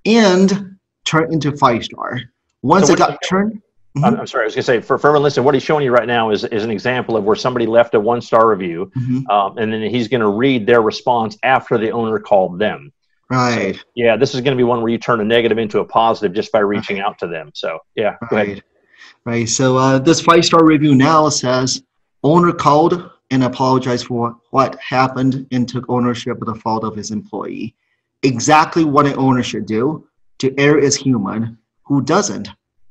and 0.06 0.78
turned 1.06 1.32
into 1.32 1.56
five-star. 1.56 2.22
Once 2.64 2.88
So 2.88 2.94
it 2.94 3.00
got 3.00 3.20
turned, 3.22 3.62
I'm, 4.04 4.20
I'm 4.20 4.28
sorry. 4.28 4.44
I 4.44 4.46
was 4.46 4.56
going 4.56 4.62
to 4.62 4.64
say 4.64 4.82
for, 4.82 4.98
for 4.98 5.08
everyone 5.08 5.24
listening, 5.24 5.46
what 5.46 5.54
he's 5.54 5.64
showing 5.64 5.84
you 5.84 5.92
right 5.92 6.08
now 6.08 6.30
is, 6.32 6.44
is 6.46 6.64
an 6.64 6.72
example 6.72 7.16
of 7.18 7.24
where 7.24 7.36
somebody 7.36 7.66
left 7.66 7.94
a 7.96 8.00
one 8.00 8.22
star 8.22 8.50
review, 8.50 8.92
Mhm. 8.98 9.30
um, 9.30 9.58
and 9.58 9.72
then 9.72 9.82
he's 9.84 10.08
going 10.08 10.22
to 10.22 10.30
read 10.30 10.66
their 10.66 10.82
response 10.82 11.38
after 11.44 11.78
the 11.78 11.92
owner 11.92 12.20
called 12.20 12.60
them. 12.60 12.92
right, 13.30 13.78
Yeah, 13.96 14.16
this 14.16 14.34
is 14.34 14.42
going 14.42 14.56
to 14.56 14.58
be 14.58 14.64
one 14.64 14.82
where 14.82 14.90
you 14.92 14.98
turn 14.98 15.20
a 15.20 15.24
negative 15.26 15.58
into 15.58 15.80
a 15.80 15.86
positive 15.86 16.34
just 16.34 16.52
by 16.52 16.60
reaching 16.60 17.00
out 17.00 17.20
to 17.20 17.28
them. 17.28 17.52
So 17.54 17.80
yeah, 17.96 18.16
go 18.30 18.38
ahead. 18.38 18.48
right, 18.48 18.64
right. 19.26 19.50
So 19.50 19.76
uh, 19.78 20.00
this 20.00 20.22
five-star 20.22 20.64
review 20.64 20.96
now 20.96 21.28
says 21.30 21.84
owner 22.24 22.54
called 22.54 23.10
and 23.32 23.44
apologized 23.44 24.06
for 24.06 24.38
what 24.52 24.80
happened 24.80 25.46
and 25.52 25.68
took 25.68 25.84
ownership 25.90 26.40
of 26.42 26.48
the 26.48 26.56
fault 26.56 26.86
of 26.86 26.96
his 26.96 27.12
employee. 27.12 27.76
Exactly 28.24 28.86
what 28.86 29.06
an 29.06 29.16
owner 29.18 29.44
should 29.44 29.66
do. 29.66 30.08
To 30.40 30.54
err 30.58 30.78
is 30.78 30.96
human. 30.96 31.58
Who 31.84 32.02
doesn't? 32.02 32.48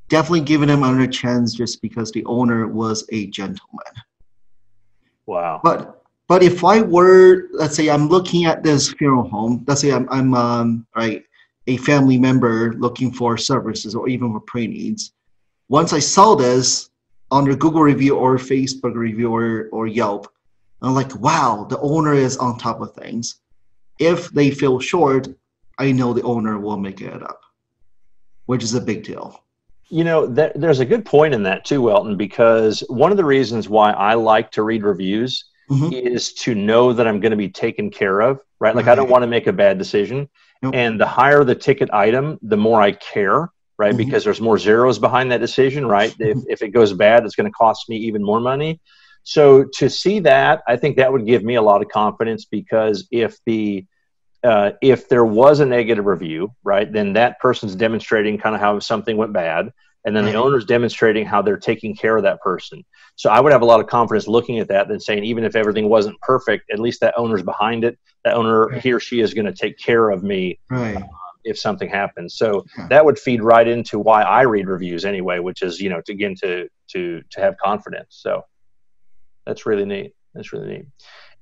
Definitely 0.08 0.42
giving 0.42 0.68
him 0.68 0.82
another 0.82 1.06
chance 1.06 1.54
just 1.54 1.82
because 1.82 2.12
the 2.12 2.24
owner 2.26 2.68
was 2.68 3.04
a 3.10 3.26
gentleman. 3.26 3.92
Wow. 5.26 5.60
But 5.62 6.02
but 6.28 6.42
if 6.42 6.64
I 6.64 6.82
were, 6.82 7.48
let's 7.52 7.76
say, 7.76 7.88
I'm 7.88 8.08
looking 8.08 8.46
at 8.46 8.62
this 8.62 8.92
funeral 8.92 9.28
home. 9.28 9.64
Let's 9.66 9.80
say 9.80 9.92
I'm 9.92 10.08
I'm 10.10 10.34
um, 10.34 10.86
right 10.96 11.24
a 11.66 11.76
family 11.78 12.18
member 12.18 12.74
looking 12.74 13.12
for 13.12 13.36
services 13.36 13.94
or 13.94 14.08
even 14.08 14.32
for 14.32 14.40
pre 14.40 14.66
needs. 14.66 15.12
Once 15.68 15.92
I 15.92 15.98
saw 15.98 16.34
this 16.34 16.90
on 17.30 17.44
their 17.44 17.56
Google 17.56 17.82
review 17.82 18.16
or 18.16 18.36
Facebook 18.36 18.94
review 18.94 19.34
or, 19.34 19.68
or 19.72 19.86
Yelp, 19.86 20.32
I'm 20.82 20.94
like, 20.94 21.14
wow, 21.16 21.66
the 21.68 21.78
owner 21.80 22.14
is 22.14 22.36
on 22.36 22.58
top 22.58 22.80
of 22.80 22.94
things. 22.94 23.40
If 23.98 24.30
they 24.30 24.50
feel 24.50 24.78
short, 24.78 25.28
I 25.78 25.90
know 25.90 26.12
the 26.12 26.22
owner 26.22 26.58
will 26.58 26.76
make 26.76 27.00
it 27.00 27.22
up, 27.22 27.40
which 28.46 28.62
is 28.62 28.74
a 28.74 28.80
big 28.80 29.02
deal. 29.02 29.42
You 29.88 30.04
know, 30.04 30.32
th- 30.32 30.52
there's 30.56 30.80
a 30.80 30.84
good 30.84 31.04
point 31.04 31.34
in 31.34 31.44
that 31.44 31.64
too, 31.64 31.82
Welton, 31.82 32.16
because 32.16 32.80
one 32.88 33.10
of 33.10 33.16
the 33.16 33.24
reasons 33.24 33.68
why 33.68 33.92
I 33.92 34.14
like 34.14 34.50
to 34.52 34.62
read 34.62 34.82
reviews 34.82 35.44
Mhm. 35.70 35.92
is 35.92 36.32
to 36.34 36.54
know 36.54 36.92
that 36.92 37.06
I'm 37.06 37.20
going 37.20 37.30
to 37.30 37.36
be 37.36 37.48
taken 37.48 37.90
care 37.90 38.20
of, 38.20 38.40
right? 38.60 38.74
Like 38.74 38.88
I 38.88 38.94
don't 38.94 39.10
want 39.10 39.22
to 39.22 39.28
make 39.28 39.46
a 39.46 39.52
bad 39.52 39.78
decision. 39.78 40.28
Nope. 40.62 40.74
And 40.74 41.00
the 41.00 41.06
higher 41.06 41.44
the 41.44 41.54
ticket 41.54 41.90
item, 41.92 42.38
the 42.42 42.56
more 42.56 42.80
I 42.80 42.92
care, 42.92 43.50
right? 43.78 43.94
Mhm. 43.94 43.98
Because 43.98 44.24
there's 44.24 44.40
more 44.40 44.58
zeros 44.58 44.98
behind 44.98 45.30
that 45.32 45.40
decision, 45.40 45.86
right? 45.86 46.14
if, 46.18 46.38
if 46.48 46.62
it 46.62 46.68
goes 46.68 46.92
bad, 46.92 47.24
it's 47.24 47.36
going 47.36 47.50
to 47.50 47.52
cost 47.52 47.88
me 47.88 47.96
even 47.98 48.22
more 48.22 48.40
money. 48.40 48.80
So 49.22 49.64
to 49.78 49.90
see 49.90 50.20
that, 50.20 50.62
I 50.68 50.76
think 50.76 50.96
that 50.96 51.12
would 51.12 51.26
give 51.26 51.42
me 51.42 51.56
a 51.56 51.62
lot 51.62 51.82
of 51.82 51.88
confidence 51.88 52.44
because 52.44 53.06
if 53.10 53.38
the 53.44 53.84
uh, 54.46 54.72
if 54.80 55.08
there 55.08 55.24
was 55.24 55.60
a 55.60 55.66
negative 55.66 56.06
review, 56.06 56.52
right, 56.64 56.90
then 56.92 57.12
that 57.14 57.38
person's 57.40 57.74
demonstrating 57.74 58.38
kind 58.38 58.54
of 58.54 58.60
how 58.60 58.78
something 58.78 59.16
went 59.16 59.32
bad, 59.32 59.70
and 60.04 60.14
then 60.16 60.24
the 60.24 60.34
owner's 60.34 60.64
demonstrating 60.64 61.26
how 61.26 61.42
they're 61.42 61.56
taking 61.56 61.94
care 61.96 62.16
of 62.16 62.22
that 62.22 62.40
person. 62.40 62.84
So 63.16 63.28
I 63.28 63.40
would 63.40 63.52
have 63.52 63.62
a 63.62 63.66
lot 63.66 63.80
of 63.80 63.88
confidence 63.88 64.28
looking 64.28 64.60
at 64.60 64.68
that 64.68 64.86
than 64.88 65.00
saying 65.00 65.24
even 65.24 65.42
if 65.42 65.56
everything 65.56 65.88
wasn't 65.88 66.20
perfect, 66.20 66.70
at 66.70 66.78
least 66.78 67.00
that 67.00 67.14
owner's 67.16 67.42
behind 67.42 67.82
it. 67.84 67.98
That 68.24 68.34
owner, 68.34 68.66
Right. 68.68 68.82
he 68.82 68.92
or 68.92 69.00
she, 69.00 69.20
is 69.20 69.34
going 69.34 69.46
to 69.46 69.52
take 69.52 69.78
care 69.78 70.10
of 70.10 70.22
me 70.22 70.58
Right. 70.70 71.02
if 71.44 71.58
something 71.58 71.88
happens. 71.88 72.36
So 72.36 72.64
Yeah. 72.78 72.86
that 72.90 73.04
would 73.04 73.18
feed 73.18 73.42
right 73.42 73.66
into 73.66 73.98
why 73.98 74.22
I 74.22 74.42
read 74.42 74.68
reviews 74.68 75.04
anyway, 75.04 75.40
which 75.40 75.62
is 75.62 75.80
you 75.80 75.90
know 75.90 76.00
to 76.06 76.12
again 76.12 76.34
to 76.42 76.68
to 76.92 77.22
to 77.32 77.40
have 77.40 77.56
confidence. 77.58 78.10
So 78.10 78.42
that's 79.44 79.66
really 79.66 79.84
neat. 79.84 80.12
That's 80.34 80.52
really 80.52 80.68
neat. 80.68 80.86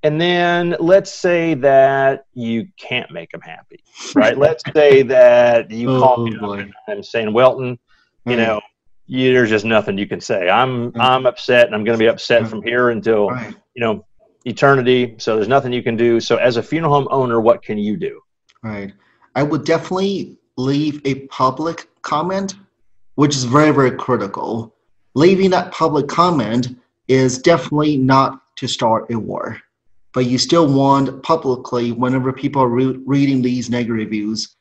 And 0.05 0.21
then 0.21 0.77
let's 0.81 1.13
say 1.13 1.55
that 1.55 2.27
you 2.35 2.67
can't 2.79 3.11
make 3.11 3.31
them 3.31 3.41
happy, 3.41 3.83
right? 4.15 4.37
let's 4.37 4.63
say 4.77 5.03
that 5.03 5.71
you 5.71 5.89
Oh, 5.97 5.99
call 5.99 6.27
me 6.27 6.37
up 6.37 6.67
and 6.89 7.05
saying, 7.05 7.33
Welton, 7.33 7.79
you 8.27 8.37
Right. 8.37 8.37
know, 8.37 8.61
you, 9.07 9.33
there's 9.33 9.49
just 9.51 9.65
nothing 9.65 9.97
you 9.99 10.07
can 10.07 10.21
say. 10.21 10.49
I'm 10.51 10.93
Yeah. 10.95 11.09
I'm 11.09 11.27
upset, 11.27 11.67
and 11.67 11.75
I'm 11.75 11.85
going 11.85 11.99
to 11.99 12.03
be 12.03 12.09
upset 12.09 12.43
Yeah. 12.43 12.49
from 12.49 12.63
here 12.63 12.91
until 12.91 13.29
Right. 13.31 13.55
you 13.75 13.81
know 13.81 14.05
eternity. 14.45 15.15
So 15.19 15.37
there's 15.37 15.49
nothing 15.49 15.73
you 15.73 15.83
can 15.83 15.97
do. 15.97 16.21
So 16.21 16.37
as 16.37 16.59
a 16.59 16.63
funeral 16.63 16.93
home 16.93 17.09
owner, 17.11 17.41
what 17.41 17.63
can 17.63 17.79
you 17.79 17.97
do? 17.97 18.21
Right. 18.63 18.93
I 19.35 19.43
would 19.43 19.65
definitely 19.65 20.37
leave 20.59 21.01
a 21.07 21.15
public 21.27 21.89
comment, 22.03 22.55
which 23.15 23.35
is 23.35 23.45
very, 23.45 23.71
very 23.73 23.91
critical. 23.93 24.75
Leaving 25.15 25.49
that 25.51 25.73
public 25.73 26.09
comment 26.09 26.77
is 27.09 27.39
definitely 27.39 27.97
not 27.97 28.43
to 28.57 28.67
start 28.69 29.11
a 29.11 29.19
war, 29.19 29.59
but 30.15 30.27
you 30.27 30.39
still 30.39 30.67
want 30.73 31.23
publicly, 31.23 31.93
whenever 31.93 32.33
people 32.33 32.63
are 32.63 32.69
re- 32.69 32.99
reading 33.05 33.43
these 33.43 33.69
negative 33.69 33.97
reviews, 33.97 34.57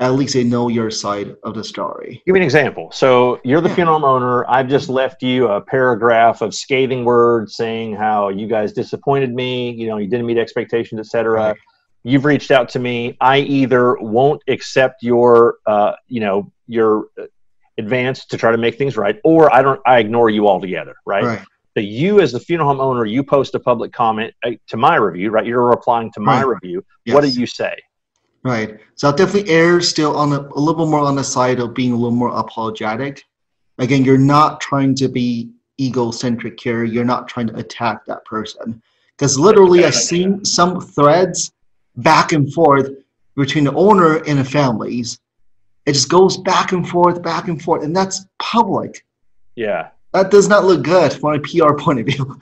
at 0.00 0.12
least 0.14 0.34
they 0.34 0.44
know 0.44 0.68
your 0.68 0.90
side 0.90 1.34
of 1.42 1.54
the 1.54 1.62
story. 1.64 2.22
Give 2.24 2.32
me 2.32 2.40
an 2.40 2.44
example. 2.44 2.90
So 2.92 3.40
you're 3.44 3.60
the 3.60 3.68
Yeah. 3.68 3.74
funeral 3.74 4.04
owner. 4.06 4.48
I've 4.48 4.68
just 4.68 4.88
left 4.88 5.22
you 5.22 5.48
a 5.48 5.60
paragraph 5.60 6.40
of 6.40 6.54
scathing 6.54 7.04
words 7.04 7.56
saying 7.56 7.94
how 7.96 8.28
you 8.28 8.46
guys 8.46 8.72
disappointed 8.72 9.34
me. 9.34 9.72
You 9.72 9.88
know, 9.88 9.98
you 9.98 10.06
didn't 10.08 10.26
meet 10.26 10.38
expectations, 10.38 11.00
etc. 11.00 11.32
Right. 11.32 11.56
You've 12.04 12.24
reached 12.24 12.50
out 12.52 12.68
to 12.70 12.78
me. 12.78 13.16
I 13.20 13.38
either 13.38 13.96
won't 13.96 14.40
accept 14.48 15.02
your, 15.02 15.56
uh, 15.66 15.92
you 16.06 16.20
know, 16.20 16.52
your 16.68 17.06
advance 17.76 18.24
to 18.26 18.38
try 18.38 18.52
to 18.52 18.56
make 18.58 18.78
things 18.78 18.96
right, 18.96 19.18
or 19.24 19.52
I 19.52 19.62
don't. 19.62 19.80
I 19.84 19.98
ignore 19.98 20.30
you 20.30 20.48
altogether. 20.48 20.94
Right. 21.04 21.24
Right. 21.24 21.40
So 21.78 21.82
you, 21.82 22.18
as 22.20 22.32
the 22.32 22.40
funeral 22.40 22.70
home 22.70 22.80
owner, 22.80 23.04
you 23.04 23.22
post 23.22 23.54
a 23.54 23.60
public 23.60 23.92
comment 23.92 24.34
uh, 24.44 24.50
to 24.66 24.76
my 24.76 24.96
review. 24.96 25.30
Right. 25.30 25.46
You're 25.46 25.64
replying 25.64 26.10
to 26.14 26.20
my 26.20 26.42
Right. 26.42 26.58
review. 26.60 26.84
What 27.06 27.20
do 27.20 27.28
you 27.28 27.46
say? 27.46 27.72
Right. 28.42 28.80
So 28.96 29.06
I'll 29.06 29.14
definitely 29.14 29.48
err 29.52 29.80
still 29.80 30.16
on 30.16 30.32
a, 30.32 30.40
a 30.40 30.58
little 30.58 30.86
more 30.86 30.98
on 30.98 31.14
the 31.14 31.22
side 31.22 31.60
of 31.60 31.74
being 31.74 31.92
a 31.92 31.94
little 31.94 32.10
more 32.10 32.30
apologetic. 32.36 33.22
Again, 33.78 34.04
you're 34.04 34.18
not 34.18 34.60
trying 34.60 34.96
to 34.96 35.06
be 35.08 35.52
egocentric 35.80 36.58
here. 36.58 36.82
You're 36.82 37.04
not 37.04 37.28
trying 37.28 37.46
to 37.46 37.56
attack 37.56 38.04
that 38.06 38.24
person. 38.24 38.82
Because 39.16 39.38
literally, 39.38 39.84
I've 39.84 39.94
seen 39.94 40.44
some 40.44 40.80
threads 40.80 41.52
back 41.98 42.32
and 42.32 42.52
forth 42.52 42.90
between 43.36 43.62
the 43.62 43.74
owner 43.74 44.16
and 44.24 44.40
the 44.40 44.44
families. 44.44 45.20
It 45.86 45.92
just 45.92 46.08
goes 46.08 46.38
back 46.38 46.72
and 46.72 46.88
forth, 46.88 47.22
back 47.22 47.46
and 47.46 47.62
forth, 47.62 47.84
and 47.84 47.94
that's 47.94 48.26
public. 48.40 49.04
Yeah. 49.54 49.90
That 50.12 50.30
does 50.30 50.48
not 50.48 50.64
look 50.64 50.82
good 50.82 51.12
from 51.12 51.34
a 51.34 51.38
PR 51.40 51.74
point 51.74 52.00
of 52.00 52.06
view. 52.06 52.40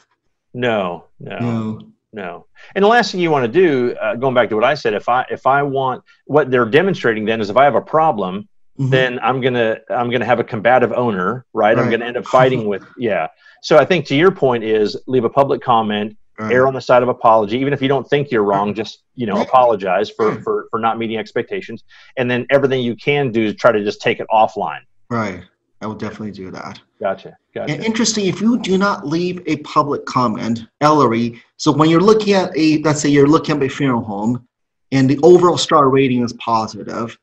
No. 0.55 1.05
No. 1.21 1.39
No. 1.39 1.81
No. 2.13 2.47
And 2.75 2.83
the 2.83 2.89
last 2.89 3.13
thing 3.13 3.21
you 3.21 3.31
want 3.31 3.45
to 3.45 3.61
do, 3.61 3.95
uh, 4.01 4.15
going 4.15 4.35
back 4.35 4.49
to 4.51 4.55
what 4.55 4.65
I 4.65 4.75
said, 4.75 4.95
if 4.95 5.09
I 5.09 5.27
if 5.31 5.47
I 5.47 5.63
want 5.63 6.03
what 6.27 6.51
they're 6.51 6.65
demonstrating 6.65 7.25
then 7.25 7.41
is 7.41 7.51
if 7.51 7.57
I 7.57 7.65
have 7.65 7.75
a 7.75 7.81
problem, 7.81 8.49
Mhm. 8.79 8.91
then 8.91 9.19
I'm 9.23 9.41
gonna 9.41 9.79
I'm 9.91 10.11
gonna 10.11 10.25
have 10.25 10.39
a 10.41 10.45
combative 10.45 10.93
owner, 10.93 11.45
right? 11.53 11.79
I'm 11.79 11.91
gonna 11.91 12.05
end 12.07 12.17
up 12.17 12.27
fighting 12.27 12.67
with 12.69 12.85
yeah. 12.99 13.29
So 13.63 13.77
I 13.79 13.85
think 13.85 14.07
to 14.07 14.15
your 14.15 14.31
point 14.31 14.65
is 14.65 14.97
leave 15.07 15.25
a 15.25 15.31
public 15.31 15.61
comment, 15.63 16.17
Right. 16.39 16.53
err 16.53 16.67
on 16.67 16.75
the 16.75 16.81
side 16.83 17.03
of 17.03 17.09
apology, 17.09 17.57
even 17.59 17.73
if 17.73 17.81
you 17.81 17.89
don't 17.89 18.07
think 18.09 18.31
you're 18.31 18.45
wrong, 18.45 18.75
just 18.75 19.03
you 19.15 19.27
know 19.27 19.41
apologize 19.41 20.09
for 20.11 20.41
for 20.43 20.67
for 20.71 20.79
not 20.79 20.99
meeting 20.99 21.17
expectations, 21.19 21.85
and 22.19 22.31
then 22.31 22.47
everything 22.51 22.83
you 22.83 22.95
can 22.97 23.31
do 23.33 23.43
is 23.45 23.55
try 23.57 23.73
to 23.73 23.83
just 23.83 24.01
take 24.03 24.21
it 24.21 24.27
offline. 24.31 24.81
Right. 25.11 25.43
I 25.81 25.87
will 25.87 25.95
definitely 25.95 26.33
do 26.33 26.51
that. 26.53 26.79
Gotcha. 27.00 27.37
Gotcha. 27.55 27.73
And 27.73 27.85
interesting, 27.85 28.26
if 28.26 28.41
you 28.41 28.59
do 28.59 28.79
not 28.79 29.07
leave 29.07 29.43
a 29.47 29.57
public 29.59 30.07
comment, 30.07 30.65
Ellery, 30.81 31.43
so 31.57 31.71
when 31.71 31.91
you're 31.91 32.00
looking 32.00 32.35
at 32.35 32.57
a, 32.57 32.79
let's 32.79 33.00
say 33.00 33.09
you're 33.09 33.26
looking 33.26 33.57
at 33.57 33.62
a 33.62 33.69
funeral 33.69 34.03
home 34.03 34.47
and 34.93 35.09
the 35.09 35.19
overall 35.23 35.59
star 35.59 35.91
rating 35.91 36.25
is 36.25 36.33
positive, 36.35 37.19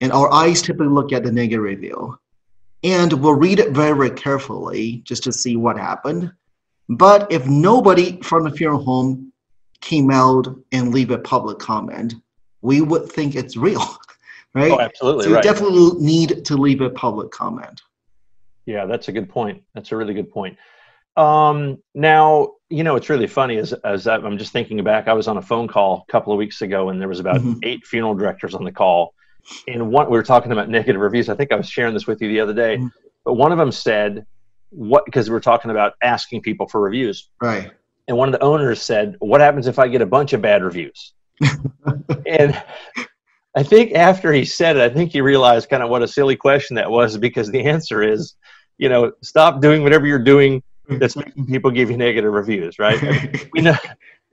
and 0.00 0.12
our 0.12 0.32
eyes 0.32 0.62
typically 0.62 0.88
look 0.88 1.12
at 1.12 1.24
the 1.24 1.32
negative 1.32 1.62
review. 1.62 2.18
And 2.84 3.12
we'll 3.12 3.34
read 3.34 3.58
it 3.58 3.72
very, 3.72 3.96
very 3.96 4.10
carefully 4.10 5.02
just 5.04 5.24
to 5.24 5.32
see 5.32 5.56
what 5.56 5.76
happened. 5.76 6.32
But 6.88 7.30
if 7.30 7.46
nobody 7.46 8.20
from 8.22 8.44
the 8.44 8.50
funeral 8.50 8.82
home 8.82 9.32
came 9.80 10.10
out 10.10 10.46
and 10.72 10.94
leave 10.94 11.10
a 11.10 11.18
public 11.18 11.58
comment, 11.58 12.14
we 12.62 12.80
would 12.80 13.10
think 13.10 13.34
it's 13.34 13.56
real, 13.56 13.84
right? 14.54 14.70
oh, 14.70 14.80
absolutely 14.80 15.24
so 15.24 15.30
you 15.30 15.34
right. 15.34 15.44
definitely 15.44 15.90
need 16.00 16.44
to 16.44 16.56
leave 16.56 16.80
a 16.80 16.90
public 16.90 17.30
comment. 17.30 17.82
Yeah, 18.68 18.84
that's 18.84 19.08
a 19.08 19.12
good 19.12 19.30
point. 19.30 19.62
That's 19.74 19.92
a 19.92 19.96
really 19.96 20.12
good 20.12 20.30
point. 20.30 20.58
Um, 21.16 21.78
now, 21.94 22.50
you 22.68 22.84
know, 22.84 22.96
it's 22.96 23.08
really 23.08 23.26
funny 23.26 23.56
as, 23.56 23.72
as 23.72 24.06
I'm 24.06 24.36
just 24.36 24.52
thinking 24.52 24.84
back, 24.84 25.08
I 25.08 25.14
was 25.14 25.26
on 25.26 25.38
a 25.38 25.42
phone 25.42 25.68
call 25.68 26.04
a 26.06 26.12
couple 26.12 26.34
of 26.34 26.38
weeks 26.38 26.60
ago 26.60 26.90
and 26.90 27.00
there 27.00 27.08
was 27.08 27.18
about 27.18 27.40
Mhm. 27.40 27.60
eight 27.62 27.86
funeral 27.86 28.14
directors 28.14 28.54
on 28.54 28.62
the 28.64 28.70
call. 28.70 29.14
And 29.66 29.90
one, 29.90 30.10
we 30.10 30.18
were 30.18 30.22
talking 30.22 30.52
about 30.52 30.68
negative 30.68 31.00
reviews. 31.00 31.30
I 31.30 31.34
think 31.34 31.50
I 31.50 31.56
was 31.56 31.66
sharing 31.66 31.94
this 31.94 32.06
with 32.06 32.20
you 32.20 32.28
the 32.28 32.40
other 32.40 32.52
day, 32.52 32.76
Mhm. 32.76 32.90
but 33.24 33.34
one 33.34 33.52
of 33.52 33.58
them 33.58 33.72
said, 33.72 34.26
what, 34.68 35.06
because 35.06 35.30
we 35.30 35.32
were 35.32 35.40
talking 35.40 35.70
about 35.70 35.94
asking 36.02 36.42
people 36.42 36.68
for 36.68 36.78
reviews. 36.82 37.30
Right. 37.40 37.70
And 38.06 38.18
one 38.18 38.28
of 38.28 38.32
the 38.32 38.42
owners 38.42 38.82
said, 38.82 39.16
what 39.20 39.40
happens 39.40 39.66
if 39.66 39.78
I 39.78 39.88
get 39.88 40.02
a 40.02 40.06
bunch 40.06 40.34
of 40.34 40.42
bad 40.42 40.62
reviews? 40.62 41.14
and 42.26 42.62
I 43.56 43.62
think 43.62 43.92
after 43.94 44.30
he 44.30 44.44
said 44.44 44.76
it, 44.76 44.82
I 44.82 44.94
think 44.94 45.12
he 45.12 45.22
realized 45.22 45.70
kind 45.70 45.82
of 45.82 45.88
what 45.88 46.02
a 46.02 46.06
silly 46.08 46.36
question 46.36 46.76
that 46.76 46.90
was 46.90 47.16
because 47.16 47.50
the 47.50 47.64
answer 47.64 48.02
is, 48.02 48.34
you 48.78 48.88
know, 48.88 49.12
stop 49.22 49.60
doing 49.60 49.82
whatever 49.82 50.06
you're 50.06 50.18
doing 50.18 50.62
that's 50.88 51.16
making 51.16 51.46
people 51.46 51.70
give 51.70 51.90
you 51.90 51.96
negative 51.96 52.32
reviews, 52.32 52.78
right? 52.78 53.02
I 53.02 53.10
mean, 53.10 53.32
we 53.52 53.60
know 53.60 53.76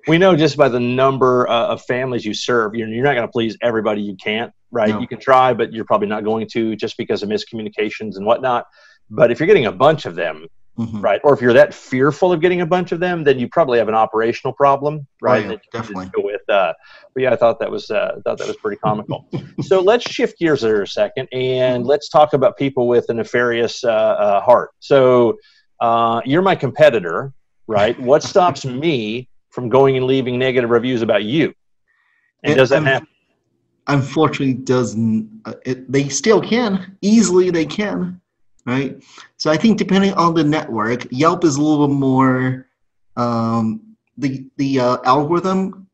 we 0.07 0.17
know 0.17 0.35
just 0.35 0.55
by 0.55 0.69
the 0.69 0.79
number 0.79 1.49
uh, 1.49 1.67
of 1.67 1.81
families 1.83 2.23
you 2.25 2.33
serve, 2.33 2.75
you're, 2.75 2.87
you're 2.87 3.03
not 3.03 3.15
going 3.15 3.27
to 3.27 3.31
please 3.31 3.57
everybody. 3.61 4.01
You 4.01 4.15
can't, 4.15 4.53
right? 4.71 4.89
No. 4.89 4.99
You 4.99 5.07
can 5.07 5.19
try, 5.19 5.53
but 5.53 5.73
you're 5.73 5.85
probably 5.85 6.07
not 6.07 6.23
going 6.23 6.47
to 6.53 6.75
just 6.75 6.97
because 6.97 7.23
of 7.23 7.29
miscommunications 7.29 8.15
and 8.15 8.25
whatnot. 8.25 8.65
But 9.09 9.31
if 9.31 9.39
you're 9.39 9.47
getting 9.47 9.65
a 9.65 9.71
bunch 9.71 10.05
of 10.05 10.15
them, 10.15 10.47
Mhm. 10.77 11.01
right, 11.01 11.21
or 11.23 11.33
if 11.33 11.41
you're 11.41 11.53
that 11.53 11.73
fearful 11.73 12.33
of 12.33 12.41
getting 12.41 12.59
a 12.59 12.65
bunch 12.65 12.91
of 12.91 12.99
them, 12.99 13.23
then 13.23 13.39
you 13.39 13.47
probably 13.47 13.79
have 13.79 13.87
an 13.87 13.95
operational 13.95 14.51
problem, 14.51 15.07
right? 15.21 15.47
That 15.47 15.61
you 15.63 15.71
definitely. 15.71 16.09
Go 16.47 16.53
uh, 16.53 16.73
but 17.13 17.23
yeah, 17.23 17.31
I 17.33 17.35
thought 17.35 17.59
that 17.59 17.71
was 17.71 17.89
uh, 17.89 18.19
thought 18.23 18.37
that 18.37 18.47
was 18.47 18.57
pretty 18.57 18.77
comical. 18.77 19.27
so 19.61 19.81
let's 19.81 20.09
shift 20.09 20.37
gears 20.39 20.61
there 20.61 20.81
a 20.81 20.87
second, 20.87 21.27
and 21.31 21.85
let's 21.85 22.09
talk 22.09 22.33
about 22.33 22.57
people 22.57 22.87
with 22.87 23.05
a 23.09 23.13
nefarious 23.13 23.83
uh, 23.83 23.89
uh, 23.89 24.41
heart. 24.41 24.71
So 24.79 25.37
uh, 25.81 26.21
you're 26.25 26.41
my 26.41 26.55
competitor, 26.55 27.33
right? 27.67 27.99
What 27.99 28.23
stops 28.31 28.65
me 28.65 29.29
from 29.49 29.69
going 29.69 29.97
and 29.97 30.05
leaving 30.05 30.37
negative 30.37 30.69
reviews 30.69 31.01
about 31.01 31.23
you? 31.23 31.53
And 32.43 32.53
It- 32.53 32.57
does 32.57 32.69
that 32.69 32.79
um, 32.79 32.85
happen? 32.85 33.07
unfortunately 33.87 34.53
doesn't 34.53 35.29
uh, 35.45 35.53
it, 35.65 35.91
they 35.91 36.09
still 36.09 36.41
can 36.41 36.97
easily 37.01 37.51
they 37.51 37.65
can 37.65 38.19
right 38.65 39.03
so 39.37 39.51
i 39.51 39.57
think 39.57 39.77
depending 39.77 40.11
on 40.13 40.33
the 40.33 40.43
network 40.43 41.05
yelp 41.11 41.43
is 41.43 41.55
a 41.55 41.61
little 41.61 41.87
bit 41.87 41.93
more 41.93 42.67
um, 43.17 43.95
the 44.17 44.45
the 44.57 44.79
uh, 44.79 44.97
algorithm 45.05 45.84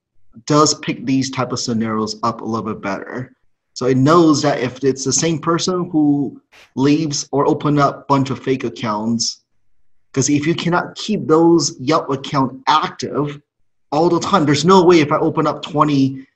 does 0.51 0.74
pick 0.86 1.05
these 1.05 1.29
type 1.38 1.51
of 1.51 1.60
scenarios 1.60 2.13
up 2.24 2.41
a 2.41 2.46
little 2.51 2.74
bit 2.74 2.81
better 2.81 3.15
so 3.74 3.86
it 3.86 3.98
knows 3.98 4.41
that 4.41 4.60
if 4.67 4.84
it's 4.84 5.05
the 5.05 5.13
same 5.24 5.39
person 5.39 5.89
who 5.91 6.39
leaves 6.75 7.17
or 7.31 7.48
open 7.53 7.79
up 7.79 8.08
bunch 8.08 8.29
of 8.29 8.39
fake 8.48 8.65
accounts 8.72 9.43
because 10.12 10.29
if 10.29 10.46
you 10.48 10.55
cannot 10.63 10.93
keep 10.96 11.22
those 11.25 11.63
yelp 11.79 12.10
account 12.10 12.50
active 12.67 13.41
all 13.91 14.10
the 14.10 14.20
time 14.20 14.46
there's 14.46 14.65
no 14.65 14.84
way 14.84 15.00
if 15.00 15.12
i 15.12 15.17
open 15.17 15.48
up 15.48 15.62
20 15.62 16.27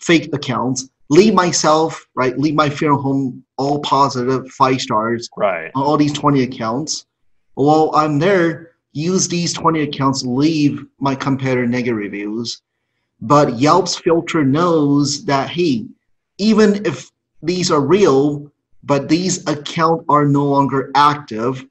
fake 0.00 0.30
accounts, 0.32 0.88
leave 1.08 1.34
myself, 1.34 2.06
right, 2.14 2.38
leave 2.38 2.54
my 2.54 2.68
funeral 2.68 3.00
home 3.00 3.44
all 3.58 3.80
positive, 3.80 4.50
five 4.50 4.80
stars 4.80 5.28
Right. 5.36 5.70
on 5.74 5.82
all 5.82 5.96
these 5.96 6.12
20 6.12 6.42
accounts. 6.42 7.06
While 7.54 7.90
I'm 7.94 8.18
there, 8.18 8.72
use 8.92 9.28
these 9.28 9.52
20 9.52 9.82
accounts, 9.82 10.24
leave 10.24 10.86
my 10.98 11.14
competitor 11.14 11.66
negative 11.66 11.96
reviews. 11.96 12.62
But 13.22 13.58
Yelp's 13.58 13.96
filter 13.96 14.44
knows 14.44 15.24
that, 15.26 15.50
hey, 15.50 15.86
even 16.38 16.84
if 16.86 17.10
these 17.42 17.70
are 17.70 17.80
real, 17.80 18.50
but 18.82 19.08
these 19.08 19.46
accounts 19.46 20.04
are 20.08 20.24
no 20.24 20.44
longer 20.44 20.90
active, 20.94 21.64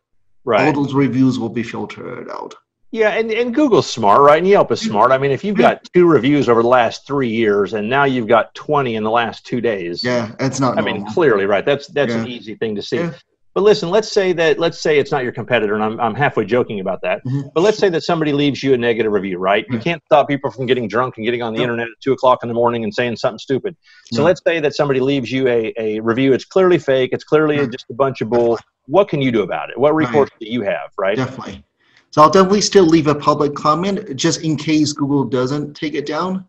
Right. 0.45 0.73
all 0.73 0.83
those 0.83 0.93
reviews 0.93 1.37
will 1.37 1.49
be 1.49 1.63
filtered 1.63 2.29
out. 2.31 2.55
Yeah, 2.91 3.09
and, 3.09 3.31
and 3.31 3.53
Google's 3.53 3.87
smart, 3.87 4.21
right? 4.21 4.39
And 4.39 4.47
Yelp 4.47 4.71
is 4.71 4.79
mm-hmm. 4.81 4.91
smart. 4.91 5.11
I 5.11 5.19
mean, 5.19 5.29
if 5.31 5.43
you've 5.43 5.57
got 5.57 5.87
two 5.93 6.07
reviews 6.07 6.49
over 6.49 6.63
the 6.63 6.67
last 6.67 7.05
three 7.05 7.29
years 7.29 7.73
and 7.73 7.87
now 7.87 8.05
you've 8.05 8.27
got 8.27 8.55
20 8.55 8.95
in 8.95 9.03
the 9.03 9.11
last 9.11 9.45
two 9.45 9.61
days, 9.61 10.03
Yeah, 10.03 10.31
it's 10.39 10.59
not 10.59 10.79
I 10.79 10.81
mean, 10.81 11.05
clearly, 11.05 11.45
right? 11.45 11.63
That's 11.63 11.87
that's 11.87 12.13
an 12.13 12.27
easy 12.27 12.55
thing 12.55 12.75
to 12.75 12.81
see. 12.81 12.97
Yeah. 12.97 13.13
But 13.55 13.63
listen, 13.63 13.89
let's 13.89 14.11
say 14.11 14.31
that 14.33 14.59
let's 14.59 14.79
say 14.79 14.99
it's 14.99 15.11
not 15.11 15.23
your 15.23 15.31
competitor, 15.31 15.73
and 15.73 15.83
I'm 15.83 15.99
I'm 15.99 16.13
halfway 16.13 16.45
joking 16.45 16.79
about 16.79 17.01
that. 17.01 17.21
Mhm. 17.25 17.51
But 17.53 17.61
let's 17.61 17.77
say 17.79 17.89
that 17.89 18.03
somebody 18.03 18.31
leaves 18.31 18.61
you 18.61 18.73
a 18.73 18.77
negative 18.77 19.11
review, 19.11 19.37
right? 19.39 19.65
You 19.69 19.79
can't 19.79 20.01
stop 20.05 20.27
people 20.27 20.51
from 20.51 20.65
getting 20.67 20.87
drunk 20.87 21.15
and 21.17 21.25
getting 21.25 21.41
on 21.41 21.53
the 21.53 21.57
No. 21.59 21.63
internet 21.63 21.87
at 21.87 21.93
two 22.03 22.13
o'clock 22.13 22.39
in 22.43 22.47
the 22.47 22.53
morning 22.53 22.83
and 22.83 22.93
saying 22.93 23.15
something 23.15 23.39
stupid. 23.39 23.75
So 24.13 24.21
No. 24.21 24.25
let's 24.25 24.41
say 24.45 24.59
that 24.59 24.75
somebody 24.75 24.99
leaves 24.99 25.31
you 25.31 25.47
a, 25.47 25.73
a 25.79 25.99
review. 25.99 26.31
It's 26.33 26.45
clearly 26.45 26.77
fake. 26.77 27.09
It's 27.11 27.23
clearly 27.23 27.57
just 27.67 27.85
a 27.89 27.93
bunch 27.95 28.21
of 28.21 28.29
bull. 28.29 28.59
What 28.85 29.09
can 29.09 29.21
you 29.21 29.31
do 29.31 29.41
about 29.41 29.69
it? 29.71 29.79
What 29.79 29.95
recourse 29.95 30.29
do 30.39 30.47
you 30.49 30.61
have, 30.61 30.91
right? 30.97 31.17
Definitely. 31.17 31.63
So 32.11 32.21
I'll 32.21 32.29
definitely 32.29 32.61
still 32.61 32.85
leave 32.85 33.07
a 33.07 33.15
public 33.15 33.55
comment 33.55 34.15
just 34.15 34.41
in 34.41 34.57
case 34.57 34.93
Google 34.93 35.23
doesn't 35.25 35.75
take 35.75 35.93
it 35.95 36.05
down. 36.05 36.45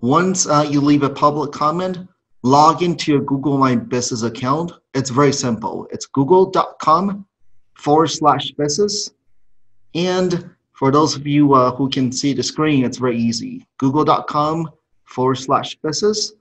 Once 0.00 0.48
uh, 0.48 0.66
you 0.68 0.80
leave 0.80 1.02
a 1.04 1.10
public 1.10 1.52
comment, 1.52 1.98
log 2.42 2.82
into 2.82 3.12
your 3.12 3.20
Google 3.20 3.58
My 3.58 3.74
Business 3.76 4.22
account. 4.22 4.72
It's 4.94 5.10
very 5.10 5.32
simple. 5.32 5.88
It's 5.90 6.06
google.com 6.06 7.26
forward 7.74 8.08
slash 8.08 8.50
business. 8.52 9.10
And 9.94 10.50
for 10.72 10.90
those 10.90 11.16
of 11.16 11.26
you 11.26 11.54
uh, 11.54 11.74
who 11.74 11.88
can 11.88 12.12
see 12.12 12.34
the 12.34 12.42
screen, 12.42 12.84
it's 12.84 12.98
very 12.98 13.18
easy. 13.18 13.66
Google.com 13.78 14.70
forward 15.04 15.36
slash 15.36 15.76
business. 15.76 16.32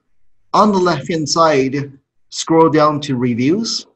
On 0.53 0.71
the 0.71 0.77
left 0.77 1.07
hand 1.07 1.27
side, 1.29 1.97
scroll 2.29 2.69
down 2.69 2.99
to 3.01 3.15
reviews. 3.15 3.87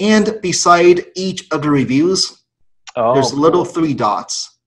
And 0.00 0.38
beside 0.42 1.06
each 1.16 1.50
of 1.50 1.62
the 1.62 1.70
reviews, 1.70 2.42
oh, 2.94 3.14
there's 3.14 3.34
little 3.34 3.64
three 3.64 3.94
dots. 3.94 4.58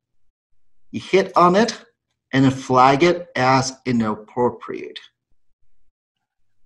You 0.91 1.00
hit 1.00 1.31
on 1.38 1.55
it 1.55 1.86
and 2.33 2.53
flag 2.53 3.03
it 3.03 3.29
as 3.36 3.74
inappropriate. 3.86 5.00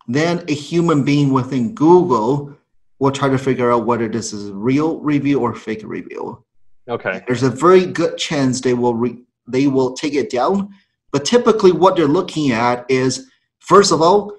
Then 0.07 0.43
a 0.47 0.53
human 0.53 1.03
being 1.03 1.31
within 1.31 1.73
Google 1.73 2.55
will 2.99 3.11
try 3.11 3.29
to 3.29 3.37
figure 3.37 3.71
out 3.71 3.85
whether 3.85 4.07
this 4.07 4.33
is 4.33 4.49
a 4.49 4.53
real 4.53 4.99
review 4.99 5.39
or 5.39 5.53
fake 5.53 5.81
review. 5.83 6.43
Okay. 6.87 7.23
There's 7.27 7.43
a 7.43 7.49
very 7.49 7.85
good 7.85 8.17
chance 8.17 8.61
they 8.61 8.73
will 8.73 8.95
re- 8.95 9.23
they 9.47 9.67
will 9.67 9.93
take 9.93 10.13
it 10.13 10.29
down, 10.29 10.69
but 11.11 11.25
typically 11.25 11.71
what 11.71 11.95
they're 11.95 12.07
looking 12.07 12.51
at 12.51 12.85
is 12.89 13.29
first 13.59 13.91
of 13.91 14.01
all, 14.01 14.33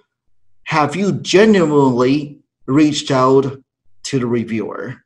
have 0.65 0.97
you 0.97 1.13
genuinely 1.13 2.41
reached 2.67 3.11
out 3.11 3.61
to 4.05 4.19
the 4.19 4.27
reviewer? 4.27 5.03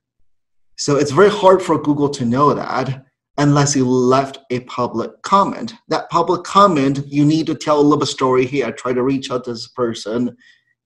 So 0.77 0.97
it's 0.97 1.11
very 1.11 1.31
hard 1.31 1.63
for 1.63 1.81
Google 1.81 2.09
to 2.11 2.25
know 2.25 2.55
that 2.55 3.05
unless 3.41 3.75
you 3.75 3.89
left 3.89 4.39
a 4.51 4.61
public 4.61 5.11
comment. 5.23 5.73
That 5.89 6.11
public 6.11 6.45
comment, 6.45 7.01
you 7.07 7.25
need 7.25 7.47
to 7.47 7.55
tell 7.55 7.81
a 7.81 7.83
little 7.83 8.07
story. 8.07 8.45
Hey, 8.47 8.65
I 8.65 8.71
tried 8.71 8.95
to 8.95 9.03
reach 9.03 9.31
out 9.31 9.45
to 9.45 9.53
this 9.53 9.69
person, 9.69 10.37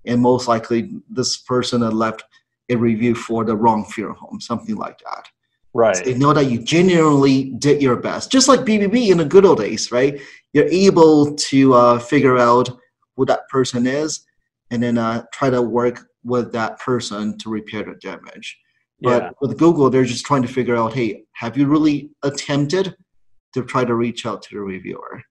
and 0.06 0.22
most 0.22 0.46
likely 0.46 0.92
this 1.10 1.38
person 1.38 1.82
had 1.82 1.94
left 1.94 2.22
a 2.70 2.76
review 2.76 3.16
for 3.16 3.44
the 3.44 3.56
wrong 3.56 3.84
fear 3.84 4.12
home, 4.12 4.40
something 4.40 4.76
like 4.76 4.98
that. 5.00 5.28
Right. 5.74 5.96
So 5.96 6.04
they 6.04 6.14
know 6.14 6.32
that 6.32 6.48
you 6.48 6.62
genuinely 6.62 7.50
did 7.58 7.82
your 7.82 7.96
best, 7.96 8.30
just 8.30 8.46
like 8.46 8.60
BBB 8.60 9.10
in 9.10 9.18
the 9.18 9.24
good 9.24 9.44
old 9.44 9.58
days, 9.58 9.90
right? 9.90 10.20
You're 10.52 10.68
able 10.68 11.34
to 11.34 11.74
uh, 11.74 11.98
figure 11.98 12.38
out 12.38 12.70
who 13.16 13.26
that 13.26 13.48
person 13.48 13.88
is, 13.88 14.24
and 14.70 14.80
then 14.80 14.96
uh, 14.96 15.24
try 15.32 15.50
to 15.50 15.60
work 15.60 16.06
with 16.22 16.52
that 16.52 16.78
person 16.78 17.36
to 17.38 17.50
repair 17.50 17.82
the 17.82 17.94
damage. 17.96 18.56
But 19.00 19.22
yeah. 19.22 19.30
with 19.40 19.58
Google, 19.58 19.90
they're 19.90 20.04
just 20.04 20.24
trying 20.24 20.42
to 20.42 20.48
figure 20.48 20.76
out, 20.76 20.94
hey, 20.94 21.24
have 21.32 21.56
you 21.56 21.66
really 21.66 22.10
attempted 22.22 22.94
to 23.54 23.64
try 23.64 23.84
to 23.84 23.94
reach 23.94 24.24
out 24.26 24.42
to 24.42 24.54
the 24.54 24.60
reviewer? 24.60 25.22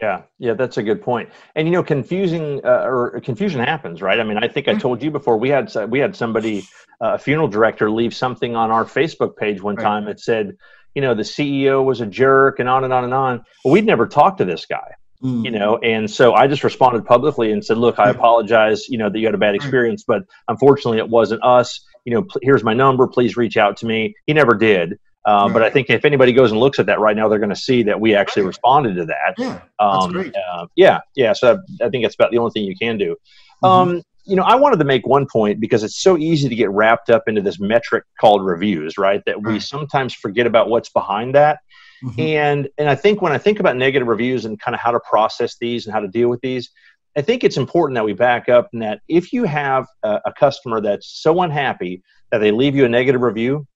Yeah, 0.00 0.22
yeah, 0.38 0.54
that's 0.54 0.78
a 0.78 0.82
good 0.82 1.02
point. 1.02 1.28
And 1.54 1.68
you 1.68 1.72
know, 1.72 1.82
confusing 1.82 2.60
uh, 2.64 2.84
or 2.86 3.20
confusion 3.20 3.60
happens, 3.60 4.00
right? 4.00 4.18
I 4.18 4.24
mean, 4.24 4.38
I 4.38 4.48
think 4.48 4.68
I 4.68 4.72
mm-hmm. 4.72 4.80
told 4.80 5.02
you 5.02 5.10
before 5.10 5.36
we 5.36 5.50
had 5.50 5.70
we 5.90 5.98
had 5.98 6.16
somebody, 6.16 6.60
uh, 7.00 7.14
a 7.14 7.18
funeral 7.18 7.48
director, 7.48 7.90
leave 7.90 8.14
something 8.14 8.56
on 8.56 8.70
our 8.70 8.84
Facebook 8.84 9.36
page 9.36 9.60
one 9.60 9.74
right. 9.74 9.84
time 9.84 10.06
that 10.06 10.18
said, 10.18 10.56
you 10.94 11.02
know, 11.02 11.14
the 11.14 11.22
CEO 11.22 11.84
was 11.84 12.00
a 12.00 12.06
jerk, 12.06 12.58
and 12.58 12.68
on 12.68 12.84
and 12.84 12.92
on 12.92 13.04
and 13.04 13.12
on. 13.12 13.44
Well, 13.64 13.72
we'd 13.72 13.84
never 13.84 14.06
talked 14.06 14.38
to 14.38 14.46
this 14.46 14.64
guy, 14.64 14.92
mm. 15.22 15.44
you 15.44 15.50
know, 15.50 15.76
and 15.78 16.10
so 16.10 16.32
I 16.32 16.46
just 16.46 16.64
responded 16.64 17.04
publicly 17.04 17.52
and 17.52 17.62
said, 17.62 17.76
look, 17.76 17.98
I 17.98 18.08
apologize, 18.08 18.88
you 18.88 18.96
know, 18.96 19.10
that 19.10 19.18
you 19.18 19.26
had 19.26 19.34
a 19.34 19.38
bad 19.38 19.54
experience, 19.54 20.04
but 20.06 20.22
unfortunately, 20.48 20.98
it 20.98 21.08
wasn't 21.08 21.44
us 21.44 21.84
you 22.04 22.14
know, 22.14 22.26
here's 22.42 22.64
my 22.64 22.74
number, 22.74 23.06
please 23.06 23.36
reach 23.36 23.56
out 23.56 23.76
to 23.78 23.86
me. 23.86 24.14
He 24.26 24.32
never 24.32 24.54
did. 24.54 24.98
Uh, 25.24 25.44
right. 25.46 25.52
But 25.52 25.62
I 25.62 25.70
think 25.70 25.88
if 25.88 26.04
anybody 26.04 26.32
goes 26.32 26.50
and 26.50 26.58
looks 26.58 26.78
at 26.78 26.86
that 26.86 26.98
right 26.98 27.16
now, 27.16 27.28
they're 27.28 27.38
going 27.38 27.50
to 27.50 27.56
see 27.56 27.84
that 27.84 28.00
we 28.00 28.14
actually 28.14 28.42
responded 28.42 28.96
to 28.96 29.06
that. 29.06 29.34
Yeah, 29.38 29.60
um, 29.78 30.00
that's 30.00 30.12
great. 30.12 30.34
Uh, 30.36 30.66
yeah, 30.74 31.00
yeah. 31.14 31.32
So 31.32 31.52
I, 31.80 31.86
I, 31.86 31.90
think 31.90 32.04
that's 32.04 32.16
about 32.16 32.32
the 32.32 32.38
only 32.38 32.50
thing 32.50 32.64
you 32.64 32.76
can 32.76 32.98
do. 32.98 33.16
Mm-hmm. 33.62 33.66
Um, 33.66 34.02
you 34.24 34.36
know, 34.36 34.42
I 34.42 34.56
wanted 34.56 34.78
to 34.78 34.84
make 34.84 35.06
one 35.06 35.26
point 35.26 35.60
because 35.60 35.84
it's 35.84 36.00
so 36.00 36.16
easy 36.16 36.48
to 36.48 36.54
get 36.54 36.70
wrapped 36.70 37.10
up 37.10 37.24
into 37.26 37.40
this 37.40 37.60
metric 37.60 38.04
called 38.20 38.44
reviews, 38.44 38.98
right? 38.98 39.22
That 39.26 39.42
we 39.42 39.54
right. 39.54 39.62
sometimes 39.62 40.14
forget 40.14 40.46
about 40.46 40.68
what's 40.68 40.90
behind 40.90 41.34
that. 41.34 41.60
Mm-hmm. 42.04 42.20
And 42.20 42.68
and 42.78 42.88
I 42.88 42.96
think 42.96 43.22
when 43.22 43.32
I 43.32 43.38
think 43.38 43.60
about 43.60 43.76
negative 43.76 44.08
reviews 44.08 44.44
and 44.44 44.58
kind 44.58 44.74
of 44.74 44.80
how 44.80 44.90
to 44.90 45.00
process 45.08 45.56
these 45.60 45.86
and 45.86 45.94
how 45.94 46.00
to 46.00 46.08
deal 46.08 46.28
with 46.28 46.40
these, 46.40 46.70
I 47.16 47.22
think 47.22 47.44
it's 47.44 47.56
important 47.56 47.96
that 47.96 48.04
we 48.04 48.14
back 48.14 48.48
up 48.48 48.68
and 48.72 48.80
that 48.82 49.00
if 49.08 49.32
you 49.32 49.44
have 49.44 49.86
a, 50.02 50.20
a, 50.26 50.32
customer 50.32 50.80
that's 50.80 51.20
so 51.20 51.42
unhappy 51.42 52.02
that 52.30 52.38
they 52.38 52.50
leave 52.50 52.74
you 52.74 52.86
a 52.86 52.88
negative 52.88 53.20
review, 53.20 53.66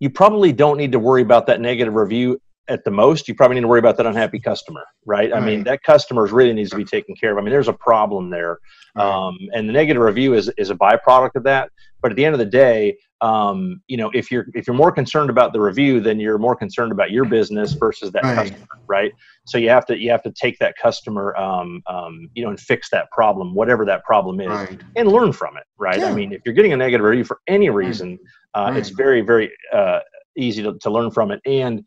you 0.00 0.10
probably 0.10 0.52
don't 0.52 0.76
need 0.76 0.92
to 0.92 0.98
worry 0.98 1.22
about 1.22 1.46
that 1.46 1.60
negative 1.60 1.94
review 1.94 2.41
at 2.68 2.84
the 2.84 2.90
most. 2.90 3.28
You 3.28 3.34
probably 3.34 3.56
need 3.56 3.62
to 3.62 3.68
worry 3.68 3.78
about 3.78 3.96
that 3.96 4.06
unhappy 4.06 4.38
customer, 4.38 4.84
right? 5.04 5.30
right. 5.30 5.42
I 5.42 5.44
mean, 5.44 5.64
that 5.64 5.82
customer 5.82 6.26
really 6.26 6.52
needs 6.52 6.70
to 6.70 6.76
be 6.76 6.84
taken 6.84 7.14
care 7.14 7.32
of. 7.32 7.38
I 7.38 7.40
mean, 7.40 7.50
there's 7.50 7.68
a 7.68 7.72
problem 7.72 8.30
there. 8.30 8.58
Right. 8.94 9.04
Um, 9.04 9.36
and 9.52 9.68
the 9.68 9.72
negative 9.72 10.02
review 10.02 10.34
is, 10.34 10.50
is 10.56 10.70
a 10.70 10.74
byproduct 10.74 11.34
of 11.34 11.44
that. 11.44 11.70
But 12.00 12.10
at 12.10 12.16
the 12.16 12.24
end 12.24 12.34
of 12.34 12.40
the 12.40 12.46
day, 12.46 12.96
um, 13.22 13.80
you 13.86 13.96
know, 13.96 14.10
if 14.12 14.32
you're 14.32 14.46
if 14.52 14.66
you're 14.66 14.76
more 14.76 14.90
concerned 14.90 15.30
about 15.30 15.52
the 15.52 15.60
review, 15.60 16.00
then 16.00 16.18
you're 16.18 16.38
more 16.38 16.56
concerned 16.56 16.90
about 16.90 17.12
your 17.12 17.24
business 17.24 17.72
versus 17.72 18.10
that 18.10 18.24
right. 18.24 18.34
customer, 18.34 18.66
right? 18.88 19.12
So 19.46 19.58
you 19.58 19.68
have 19.68 19.86
to 19.86 19.96
you 19.96 20.10
have 20.10 20.24
to 20.24 20.32
take 20.32 20.58
that 20.58 20.74
customer, 20.76 21.34
um, 21.36 21.80
um, 21.86 22.28
you 22.34 22.42
know, 22.42 22.50
and 22.50 22.58
fix 22.58 22.90
that 22.90 23.08
problem, 23.12 23.54
whatever 23.54 23.84
that 23.84 24.02
problem 24.02 24.40
is, 24.40 24.76
and 24.96 25.08
learn 25.08 25.32
from 25.32 25.56
it, 25.56 25.62
right? 25.78 26.00
Yeah. 26.00 26.06
I 26.06 26.12
mean, 26.12 26.32
if 26.32 26.42
you're 26.44 26.54
getting 26.54 26.72
a 26.72 26.76
negative 26.76 27.04
review 27.04 27.22
for 27.22 27.38
any 27.46 27.70
reason, 27.70 28.18
uh, 28.54 28.74
it's 28.76 28.88
very 28.88 29.20
very 29.20 29.52
uh, 29.72 30.00
easy 30.36 30.64
to, 30.64 30.76
to 30.80 30.90
learn 30.90 31.12
from 31.12 31.30
it, 31.30 31.40
and 31.46 31.84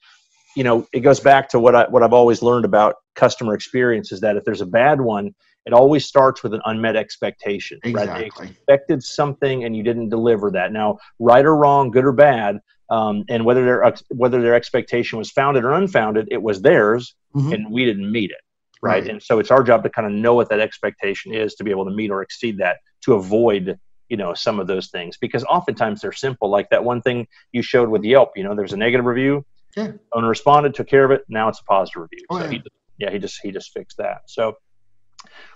you 0.55 0.63
know, 0.63 0.87
it 0.93 1.01
goes 1.01 1.19
back 1.19 1.49
to 1.49 1.59
what 1.59 1.75
I 1.75 1.85
what 1.89 2.03
I've 2.03 2.13
always 2.13 2.41
learned 2.41 2.65
about 2.65 2.95
customer 3.15 3.53
experience 3.53 4.11
is 4.11 4.21
that 4.21 4.37
if 4.37 4.43
there's 4.43 4.61
a 4.61 4.65
bad 4.65 5.01
one, 5.01 5.33
it 5.65 5.73
always 5.73 6.05
starts 6.05 6.43
with 6.43 6.53
an 6.53 6.61
unmet 6.65 6.95
expectation 6.95 7.79
exactly. 7.83 8.23
right 8.23 8.31
they 8.37 8.45
expected 8.45 9.03
something 9.03 9.63
and 9.63 9.75
you 9.75 9.83
didn't 9.83 10.09
deliver 10.09 10.51
that 10.51 10.71
now 10.71 10.97
right 11.19 11.45
or 11.45 11.55
wrong 11.55 11.91
good 11.91 12.05
or 12.05 12.11
bad 12.11 12.59
um, 12.89 13.23
and 13.29 13.43
whether 13.43 13.65
their 13.65 13.93
whether 14.09 14.41
their 14.41 14.53
expectation 14.53 15.17
was 15.17 15.31
founded 15.31 15.63
or 15.63 15.73
unfounded 15.73 16.27
it 16.31 16.41
was 16.41 16.61
theirs 16.61 17.15
mm-hmm. 17.35 17.51
and 17.51 17.71
we 17.71 17.85
didn't 17.85 18.11
meet 18.11 18.31
it 18.31 18.37
right? 18.81 19.03
right 19.03 19.09
and 19.09 19.21
so 19.21 19.39
it's 19.39 19.51
our 19.51 19.63
job 19.63 19.83
to 19.83 19.89
kind 19.89 20.07
of 20.07 20.13
know 20.13 20.33
what 20.33 20.49
that 20.49 20.59
expectation 20.59 21.33
is 21.33 21.55
to 21.55 21.63
be 21.63 21.71
able 21.71 21.85
to 21.85 21.91
meet 21.91 22.11
or 22.11 22.21
exceed 22.21 22.57
that 22.57 22.77
to 23.01 23.13
avoid 23.13 23.79
you 24.09 24.17
know 24.17 24.33
some 24.33 24.59
of 24.59 24.67
those 24.67 24.89
things 24.89 25.17
because 25.17 25.43
oftentimes 25.45 26.01
they're 26.01 26.11
simple 26.11 26.49
like 26.49 26.69
that 26.69 26.83
one 26.83 27.01
thing 27.01 27.27
you 27.51 27.61
showed 27.61 27.89
with 27.89 28.03
yelp 28.03 28.31
you 28.35 28.43
know 28.43 28.55
there's 28.55 28.73
a 28.73 28.77
negative 28.77 29.05
review 29.05 29.43
yeah. 29.75 29.91
owner 30.13 30.29
responded 30.29 30.73
took 30.73 30.87
care 30.87 31.05
of 31.05 31.11
it 31.11 31.23
now 31.29 31.47
it's 31.49 31.59
a 31.59 31.63
positive 31.63 32.01
review 32.01 32.25
oh, 32.29 32.39
so 32.39 32.45
yeah. 32.45 32.51
he 32.51 32.63
yeah 32.97 33.11
he 33.11 33.19
just 33.19 33.39
he 33.41 33.51
just 33.51 33.71
fixed 33.73 33.97
that 33.97 34.21
so 34.25 34.55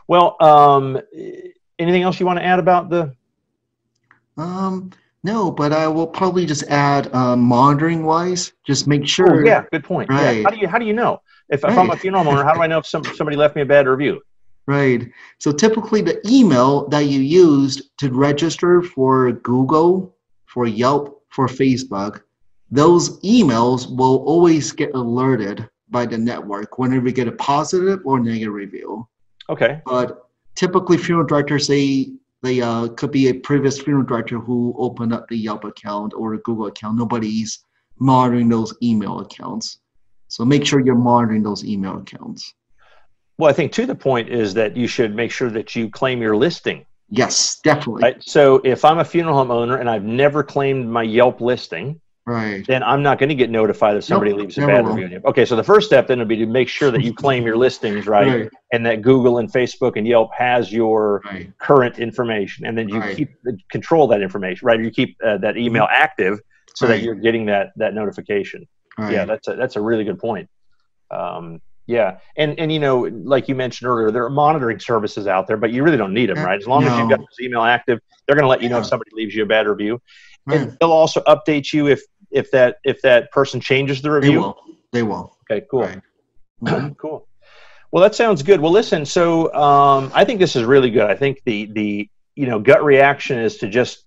well, 0.09 0.37
um, 0.41 0.99
anything 1.77 2.01
else 2.01 2.19
you 2.19 2.25
want 2.25 2.39
to 2.39 2.45
add 2.45 2.57
about 2.57 2.89
the? 2.89 3.15
Um, 4.37 4.91
no, 5.23 5.51
but 5.51 5.71
I 5.71 5.87
will 5.87 6.07
probably 6.07 6.47
just 6.47 6.63
add 6.63 7.13
um, 7.13 7.41
monitoring 7.41 8.03
wise. 8.03 8.53
Just 8.65 8.87
make 8.87 9.07
sure. 9.07 9.41
Oh, 9.41 9.45
yeah, 9.45 9.65
good 9.71 9.83
point. 9.83 10.09
Right. 10.09 10.37
Yeah. 10.37 10.43
How 10.43 10.49
do 10.49 10.57
you 10.57 10.67
how 10.67 10.79
do 10.79 10.85
you 10.85 10.93
know 10.93 11.21
if, 11.49 11.63
right. 11.63 11.71
if 11.71 11.77
I'm 11.77 11.91
a 11.91 11.95
funeral 11.95 12.27
owner? 12.27 12.43
How 12.43 12.55
do 12.55 12.61
I 12.61 12.67
know 12.67 12.79
if 12.79 12.87
some, 12.87 13.03
somebody 13.03 13.37
left 13.37 13.55
me 13.55 13.61
a 13.61 13.65
bad 13.65 13.87
review? 13.87 14.21
Right. 14.65 15.09
So 15.37 15.51
typically, 15.51 16.01
the 16.01 16.19
email 16.27 16.87
that 16.89 17.05
you 17.05 17.19
used 17.19 17.95
to 17.99 18.11
register 18.11 18.81
for 18.81 19.31
Google, 19.31 20.15
for 20.45 20.65
Yelp, 20.65 21.23
for 21.29 21.47
Facebook, 21.47 22.21
those 22.71 23.19
emails 23.21 23.93
will 23.95 24.17
always 24.25 24.71
get 24.71 24.93
alerted 24.93 25.67
by 25.89 26.05
the 26.05 26.17
network 26.17 26.77
whenever 26.77 27.07
you 27.07 27.13
get 27.13 27.27
a 27.27 27.31
positive 27.33 27.99
or 28.05 28.19
negative 28.19 28.53
review. 28.53 29.07
Okay. 29.49 29.81
But 29.85 30.29
typically, 30.55 30.97
funeral 30.97 31.25
directors 31.25 31.67
they 31.67 32.11
they 32.41 32.61
uh, 32.61 32.87
could 32.89 33.11
be 33.11 33.29
a 33.29 33.33
previous 33.33 33.81
funeral 33.81 34.05
director 34.05 34.39
who 34.39 34.73
opened 34.77 35.13
up 35.13 35.27
the 35.27 35.37
Yelp 35.37 35.65
account 35.65 36.13
or 36.15 36.35
a 36.35 36.37
Google 36.39 36.67
account. 36.67 36.97
Nobody's 36.97 37.65
monitoring 37.97 38.47
those 38.47 38.73
email 38.81 39.19
accounts. 39.19 39.79
So 40.29 40.45
make 40.45 40.65
sure 40.65 40.79
you're 40.79 40.95
monitoring 40.95 41.43
those 41.43 41.65
email 41.65 41.97
accounts. 41.97 42.53
Well, 43.37 43.49
I 43.49 43.53
think 43.53 43.71
to 43.73 43.85
the 43.85 43.95
point 43.95 44.29
is 44.29 44.53
that 44.53 44.77
you 44.77 44.87
should 44.87 45.15
make 45.15 45.31
sure 45.31 45.49
that 45.49 45.75
you 45.75 45.89
claim 45.89 46.21
your 46.21 46.37
listing. 46.37 46.85
Yes, 47.09 47.59
definitely. 47.63 48.03
Right? 48.03 48.23
So 48.23 48.61
if 48.63 48.85
I'm 48.85 48.99
a 48.99 49.05
funeral 49.05 49.35
home 49.35 49.51
owner 49.51 49.77
and 49.77 49.89
I've 49.89 50.03
never 50.03 50.43
claimed 50.43 50.87
my 50.87 51.03
Yelp 51.03 51.41
listing, 51.41 51.99
right. 52.29 52.65
then 52.67 52.83
I'm 52.83 53.01
not 53.01 53.19
going 53.19 53.29
to 53.29 53.35
get 53.35 53.49
notified 53.49 53.97
if 53.97 54.03
somebody 54.03 54.31
nope, 54.31 54.41
leaves 54.41 54.57
a 54.57 54.67
bad 54.67 54.85
will. 54.85 54.95
review. 54.95 55.21
Okay, 55.25 55.45
so 55.45 55.55
the 55.55 55.63
first 55.63 55.87
step 55.87 56.07
then 56.07 56.19
would 56.19 56.27
be 56.27 56.37
to 56.37 56.45
make 56.45 56.69
sure 56.69 56.91
that 56.91 57.01
you 57.01 57.13
claim 57.13 57.45
your 57.45 57.57
listings 57.57 58.07
right, 58.07 58.27
right, 58.27 58.49
and 58.71 58.85
that 58.85 59.01
Google 59.01 59.39
and 59.39 59.51
Facebook 59.51 59.97
and 59.97 60.07
Yelp 60.07 60.31
has 60.37 60.71
your 60.71 61.21
right. 61.25 61.51
current 61.59 61.99
information, 61.99 62.65
and 62.65 62.77
then 62.77 62.87
you 62.87 62.99
right. 62.99 63.15
keep 63.15 63.29
control 63.71 64.07
that 64.07 64.21
information, 64.21 64.65
right? 64.65 64.79
You 64.79 64.91
keep 64.91 65.17
uh, 65.25 65.37
that 65.39 65.57
email 65.57 65.83
mm-hmm. 65.83 66.03
active 66.03 66.39
so 66.75 66.87
that 66.87 67.01
you're 67.01 67.15
getting 67.15 67.45
that 67.47 67.71
that 67.77 67.93
notification. 67.93 68.67
Yeah, 68.97 69.25
that's 69.25 69.47
a 69.47 69.55
that's 69.55 69.75
a 69.75 69.81
really 69.81 70.03
good 70.03 70.19
point. 70.19 70.49
Um, 71.11 71.61
yeah, 71.89 72.19
and 72.37 72.59
and 72.59 72.71
you 72.71 72.79
know, 72.79 73.09
like 73.23 73.47
you 73.47 73.55
mentioned 73.55 73.89
earlier, 73.89 74.11
there 74.11 74.23
are 74.23 74.29
monitoring 74.29 74.79
services 74.79 75.25
out 75.25 75.47
there, 75.47 75.57
but 75.57 75.71
you 75.71 75.83
really 75.83 75.97
don't 75.97 76.13
need 76.13 76.29
them, 76.29 76.37
right? 76.37 76.59
As 76.59 76.67
long 76.67 76.85
no. 76.85 76.91
as 76.91 76.99
you've 76.99 77.09
got 77.09 77.19
this 77.19 77.39
email 77.41 77.63
active, 77.63 77.99
they're 78.27 78.35
going 78.35 78.43
to 78.43 78.47
let 78.49 78.61
you 78.61 78.67
yeah. 78.67 78.75
know 78.75 78.81
if 78.81 78.85
somebody 78.85 79.09
leaves 79.13 79.33
you 79.33 79.41
a 79.41 79.45
bad 79.47 79.65
review, 79.65 79.99
and 80.51 80.77
they'll 80.79 80.91
also 80.91 81.21
update 81.21 81.73
you 81.73 81.87
if 81.87 82.03
if 82.31 82.51
that 82.51 82.77
if 82.83 83.01
that 83.01 83.31
person 83.31 83.59
changes 83.59 84.01
the 84.01 84.11
review? 84.11 84.31
They 84.31 84.37
will. 84.37 84.57
They 84.91 85.03
will. 85.03 85.37
Okay, 85.49 85.65
cool. 85.69 85.81
Right. 85.81 86.01
Mm-hmm. 86.63 86.93
cool. 86.97 87.27
Well, 87.91 88.03
that 88.03 88.13
sounds 88.13 88.43
good. 88.43 88.59
Well, 88.59 88.71
listen. 88.71 89.05
So 89.05 89.53
um, 89.53 90.11
I 90.13 90.23
think 90.23 90.39
this 90.39 90.55
is 90.55 90.63
really 90.63 90.91
good. 90.91 91.09
I 91.09 91.15
think 91.15 91.41
the 91.45 91.65
the 91.73 92.09
you 92.35 92.47
know 92.47 92.59
gut 92.59 92.83
reaction 92.83 93.39
is 93.39 93.57
to 93.57 93.67
just 93.67 94.05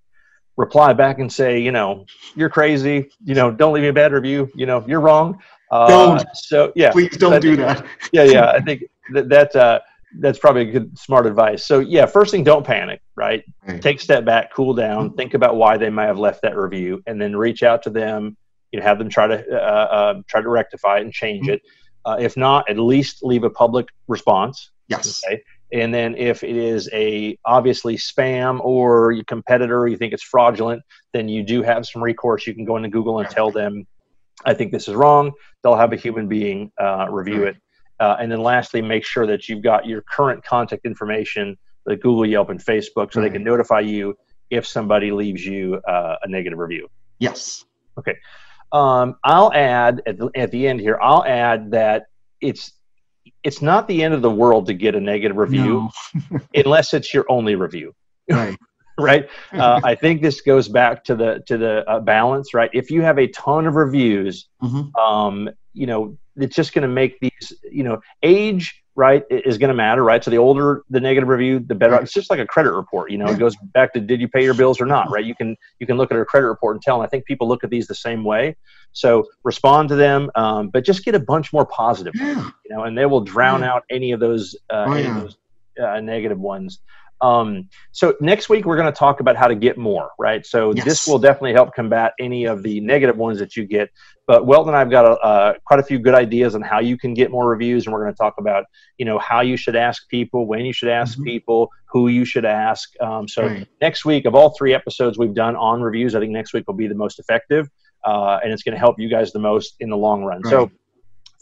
reply 0.56 0.92
back 0.92 1.18
and 1.18 1.32
say, 1.32 1.58
you 1.58 1.72
know, 1.72 2.06
you're 2.36 2.50
crazy. 2.50 3.10
You 3.24 3.34
know, 3.34 3.50
don't 3.50 3.72
leave 3.72 3.82
me 3.82 3.88
a 3.88 3.92
bad 3.92 4.12
review. 4.12 4.50
You 4.54 4.66
know, 4.66 4.84
you're 4.86 5.00
wrong. 5.00 5.42
Uh, 5.70 5.88
don't. 5.88 6.26
So 6.34 6.72
yeah, 6.76 6.92
please 6.92 7.16
don't 7.16 7.40
do 7.40 7.56
that. 7.56 7.84
yeah, 8.12 8.24
yeah. 8.24 8.50
I 8.50 8.60
think 8.60 8.84
that 9.12 9.28
that 9.30 9.56
uh, 9.56 9.80
that's 10.20 10.38
probably 10.38 10.62
a 10.68 10.72
good 10.72 10.98
smart 10.98 11.26
advice. 11.26 11.66
So 11.66 11.80
yeah, 11.80 12.06
first 12.06 12.30
thing, 12.30 12.44
don't 12.44 12.66
panic. 12.66 13.00
Right? 13.16 13.44
right. 13.66 13.80
Take 13.80 13.98
a 13.98 14.02
step 14.02 14.24
back, 14.24 14.52
cool 14.52 14.74
down, 14.74 15.08
mm-hmm. 15.08 15.16
think 15.16 15.34
about 15.34 15.56
why 15.56 15.76
they 15.76 15.90
might 15.90 16.06
have 16.06 16.18
left 16.18 16.42
that 16.42 16.56
review, 16.56 17.02
and 17.06 17.20
then 17.20 17.36
reach 17.36 17.62
out 17.62 17.82
to 17.84 17.90
them. 17.90 18.36
You 18.72 18.80
know, 18.80 18.86
have 18.86 18.98
them 18.98 19.10
try 19.10 19.26
to 19.26 19.44
uh, 19.50 19.56
uh, 19.56 20.22
try 20.28 20.40
to 20.40 20.48
rectify 20.48 20.98
it 20.98 21.02
and 21.02 21.12
change 21.12 21.46
mm-hmm. 21.46 21.54
it. 21.54 21.62
Uh, 22.04 22.16
if 22.18 22.36
not, 22.36 22.68
at 22.68 22.78
least 22.78 23.22
leave 23.22 23.44
a 23.44 23.50
public 23.50 23.88
response. 24.08 24.70
Yes. 24.88 25.22
Okay. 25.26 25.42
And 25.72 25.92
then 25.94 26.14
if 26.16 26.44
it 26.44 26.56
is 26.56 26.88
a 26.92 27.38
obviously 27.44 27.96
spam 27.96 28.60
or 28.60 29.12
your 29.12 29.24
competitor, 29.24 29.86
you 29.86 29.96
think 29.96 30.12
it's 30.12 30.22
fraudulent, 30.22 30.82
then 31.12 31.28
you 31.28 31.42
do 31.42 31.62
have 31.62 31.86
some 31.86 32.02
recourse. 32.02 32.46
You 32.46 32.54
can 32.54 32.64
go 32.64 32.76
into 32.76 32.90
Google 32.90 33.20
and 33.20 33.28
tell 33.30 33.50
them, 33.50 33.86
I 34.44 34.52
think 34.52 34.70
this 34.70 34.86
is 34.86 34.94
wrong. 34.94 35.32
They'll 35.62 35.76
have 35.76 35.92
a 35.92 35.96
human 35.96 36.28
being 36.28 36.72
uh, 36.78 37.06
review 37.08 37.44
it. 37.44 37.56
Uh, 38.00 38.16
and 38.20 38.30
then 38.30 38.42
lastly, 38.42 38.82
make 38.82 39.04
sure 39.04 39.26
that 39.26 39.48
you've 39.48 39.62
got 39.62 39.86
your 39.86 40.02
current 40.02 40.44
contact 40.44 40.84
information, 40.84 41.56
like 41.86 42.00
Google, 42.00 42.26
Yelp, 42.26 42.50
and 42.50 42.58
Facebook, 42.58 43.12
so 43.12 43.20
right. 43.20 43.28
they 43.28 43.30
can 43.30 43.44
notify 43.44 43.80
you 43.80 44.16
if 44.50 44.66
somebody 44.66 45.10
leaves 45.12 45.44
you 45.44 45.80
uh, 45.88 46.16
a 46.22 46.28
negative 46.28 46.58
review. 46.58 46.88
Yes. 47.18 47.64
Okay. 47.98 48.16
Um, 48.72 49.16
I'll 49.24 49.52
add 49.52 50.02
at 50.06 50.18
the, 50.18 50.30
at 50.34 50.50
the 50.50 50.66
end 50.66 50.80
here. 50.80 50.98
I'll 51.00 51.24
add 51.24 51.70
that 51.72 52.06
it's 52.40 52.72
it's 53.44 53.62
not 53.62 53.88
the 53.88 54.02
end 54.02 54.14
of 54.14 54.22
the 54.22 54.30
world 54.30 54.66
to 54.66 54.74
get 54.74 54.94
a 54.94 55.00
negative 55.00 55.36
review 55.36 55.90
no. 56.30 56.40
unless 56.54 56.94
it's 56.94 57.12
your 57.12 57.24
only 57.28 57.54
review 57.54 57.94
right 58.30 58.56
right 58.98 59.28
uh, 59.52 59.80
i 59.84 59.94
think 59.94 60.20
this 60.20 60.40
goes 60.40 60.68
back 60.68 61.02
to 61.04 61.14
the 61.14 61.42
to 61.46 61.56
the 61.56 61.88
uh, 61.88 62.00
balance 62.00 62.54
right 62.54 62.70
if 62.72 62.90
you 62.90 63.02
have 63.02 63.18
a 63.18 63.26
ton 63.28 63.66
of 63.66 63.74
reviews 63.74 64.48
mm-hmm. 64.62 64.94
um, 65.00 65.48
you 65.72 65.86
know 65.86 66.16
it's 66.36 66.56
just 66.56 66.72
going 66.72 66.82
to 66.82 66.88
make 66.88 67.18
these 67.20 67.52
you 67.70 67.82
know 67.82 68.00
age 68.22 68.82
right 68.94 69.24
is 69.30 69.56
going 69.56 69.68
to 69.68 69.74
matter 69.74 70.04
right? 70.04 70.22
So 70.22 70.30
the 70.30 70.38
older 70.38 70.82
the 70.90 71.00
negative 71.00 71.28
review 71.28 71.60
the 71.60 71.74
better. 71.74 71.96
It's 71.96 72.12
just 72.12 72.30
like 72.30 72.38
a 72.38 72.46
credit 72.46 72.72
report 72.72 73.10
you 73.10 73.18
know 73.18 73.26
it 73.26 73.38
goes 73.38 73.56
back 73.74 73.92
to 73.94 74.00
did 74.00 74.20
you 74.20 74.28
pay 74.28 74.44
your 74.44 74.54
bills 74.54 74.80
or 74.80 74.86
not 74.86 75.10
right? 75.10 75.24
You 75.24 75.34
can 75.34 75.56
you 75.78 75.86
can 75.86 75.96
look 75.96 76.10
at 76.10 76.18
a 76.18 76.24
credit 76.24 76.46
report 76.46 76.76
and 76.76 76.82
tell 76.82 76.96
and 76.96 77.04
i 77.04 77.08
think 77.08 77.24
people 77.24 77.48
look 77.48 77.64
at 77.64 77.70
these 77.70 77.86
the 77.86 77.94
same 77.94 78.24
way. 78.24 78.56
So 78.92 79.24
respond 79.44 79.88
to 79.90 79.96
them 79.96 80.30
um, 80.34 80.68
but 80.68 80.84
just 80.84 81.04
get 81.04 81.14
a 81.14 81.20
bunch 81.20 81.52
more 81.52 81.66
positive 81.66 82.12
yeah. 82.16 82.50
you 82.64 82.74
know 82.76 82.84
and 82.84 82.96
they 82.96 83.06
will 83.06 83.22
drown 83.22 83.60
yeah. 83.60 83.72
out 83.72 83.84
any 83.90 84.12
of 84.12 84.20
those 84.20 84.54
uh, 84.70 84.84
oh, 84.88 84.92
any 84.92 85.08
of 85.08 85.20
those 85.22 85.36
uh, 85.82 86.00
negative 86.00 86.38
ones 86.38 86.80
um, 87.22 87.68
so 87.92 88.16
next 88.20 88.48
week 88.48 88.64
we're 88.64 88.76
going 88.76 88.92
to 88.92 88.98
talk 88.98 89.20
about 89.20 89.36
how 89.36 89.46
to 89.46 89.54
get 89.54 89.78
more, 89.78 90.10
right? 90.18 90.44
So 90.44 90.74
yes. 90.74 90.84
this 90.84 91.06
will 91.06 91.20
definitely 91.20 91.52
help 91.52 91.72
combat 91.72 92.14
any 92.18 92.46
of 92.46 92.64
the 92.64 92.80
negative 92.80 93.16
ones 93.16 93.38
that 93.38 93.56
you 93.56 93.64
get. 93.64 93.90
But 94.26 94.44
Welton 94.44 94.70
and 94.70 94.76
I've 94.76 94.90
got 94.90 95.04
a, 95.04 95.12
uh, 95.20 95.54
quite 95.64 95.78
a 95.78 95.84
few 95.84 96.00
good 96.00 96.14
ideas 96.14 96.56
on 96.56 96.62
how 96.62 96.80
you 96.80 96.98
can 96.98 97.14
get 97.14 97.30
more 97.30 97.48
reviews, 97.48 97.86
and 97.86 97.92
we're 97.92 98.02
going 98.02 98.12
to 98.12 98.18
talk 98.18 98.34
about 98.38 98.64
you 98.98 99.04
know 99.04 99.18
how 99.18 99.40
you 99.40 99.56
should 99.56 99.76
ask 99.76 100.08
people, 100.08 100.46
when 100.46 100.64
you 100.64 100.72
should 100.72 100.88
ask 100.88 101.14
mm-hmm. 101.14 101.24
people, 101.24 101.70
who 101.86 102.08
you 102.08 102.24
should 102.24 102.44
ask. 102.44 102.90
Um, 103.00 103.28
so 103.28 103.46
right. 103.46 103.68
next 103.80 104.04
week, 104.04 104.24
of 104.24 104.34
all 104.34 104.50
three 104.50 104.74
episodes 104.74 105.16
we've 105.16 105.34
done 105.34 105.54
on 105.54 105.80
reviews, 105.80 106.14
I 106.14 106.20
think 106.20 106.32
next 106.32 106.52
week 106.52 106.66
will 106.66 106.74
be 106.74 106.88
the 106.88 106.94
most 106.94 107.20
effective, 107.20 107.68
uh, 108.04 108.40
and 108.42 108.52
it's 108.52 108.64
going 108.64 108.74
to 108.74 108.80
help 108.80 108.98
you 108.98 109.08
guys 109.08 109.32
the 109.32 109.38
most 109.38 109.76
in 109.78 109.90
the 109.90 109.96
long 109.96 110.24
run. 110.24 110.40
Right. 110.42 110.50
So 110.50 110.70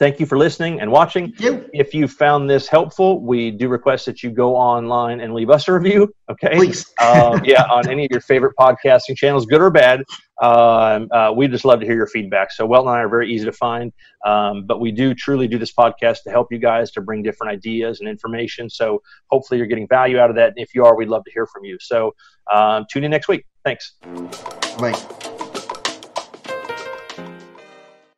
Thank 0.01 0.19
you 0.19 0.25
for 0.25 0.39
listening 0.39 0.81
and 0.81 0.91
watching. 0.91 1.35
You. 1.37 1.69
If 1.75 1.93
you 1.93 2.09
found 2.09 2.49
this 2.49 2.67
helpful, 2.67 3.21
we 3.21 3.51
do 3.51 3.69
request 3.69 4.07
that 4.07 4.23
you 4.23 4.31
go 4.31 4.57
online 4.57 5.21
and 5.21 5.35
leave 5.35 5.51
us 5.51 5.69
a 5.69 5.75
review. 5.75 6.11
Okay. 6.31 6.57
Please. 6.57 6.87
um, 7.05 7.45
yeah, 7.45 7.65
on 7.65 7.87
any 7.87 8.07
of 8.07 8.11
your 8.11 8.23
favorite 8.23 8.55
podcasting 8.59 9.15
channels, 9.15 9.45
good 9.45 9.61
or 9.61 9.71
bad. 9.71 10.03
Um, 10.41 11.09
uh, 11.13 11.35
we 11.37 11.49
just 11.49 11.67
love 11.67 11.81
to 11.81 11.87
hear 11.87 11.97
your 11.97 12.07
feedback. 12.07 12.51
So, 12.51 12.65
Welton 12.65 12.89
and 12.89 12.97
I 12.97 13.03
are 13.03 13.11
very 13.11 13.31
easy 13.31 13.45
to 13.45 13.53
find, 13.53 13.93
um, 14.25 14.65
but 14.65 14.81
we 14.81 14.91
do 14.91 15.13
truly 15.13 15.47
do 15.47 15.59
this 15.59 15.73
podcast 15.73 16.23
to 16.25 16.31
help 16.31 16.51
you 16.51 16.59
guys 16.59 16.91
to 16.93 17.03
bring 17.03 17.23
different 17.23 17.53
ideas 17.53 18.01
and 18.01 18.09
information. 18.09 18.71
So, 18.71 19.03
hopefully, 19.27 19.59
you're 19.59 19.67
getting 19.67 19.87
value 19.87 20.19
out 20.19 20.31
of 20.31 20.37
that. 20.37 20.49
And 20.49 20.59
if 20.59 20.75
you 20.75 20.83
are, 20.87 20.97
we'd 20.97 21.11
love 21.11 21.25
to 21.25 21.31
hear 21.31 21.47
from 21.47 21.67
you. 21.67 21.77
So, 21.79 22.15
um, 22.51 22.87
tune 22.91 23.05
in 23.05 23.11
next 23.11 23.29
week. 23.29 23.45
Thanks. 23.67 23.97
Bye. 24.79 25.30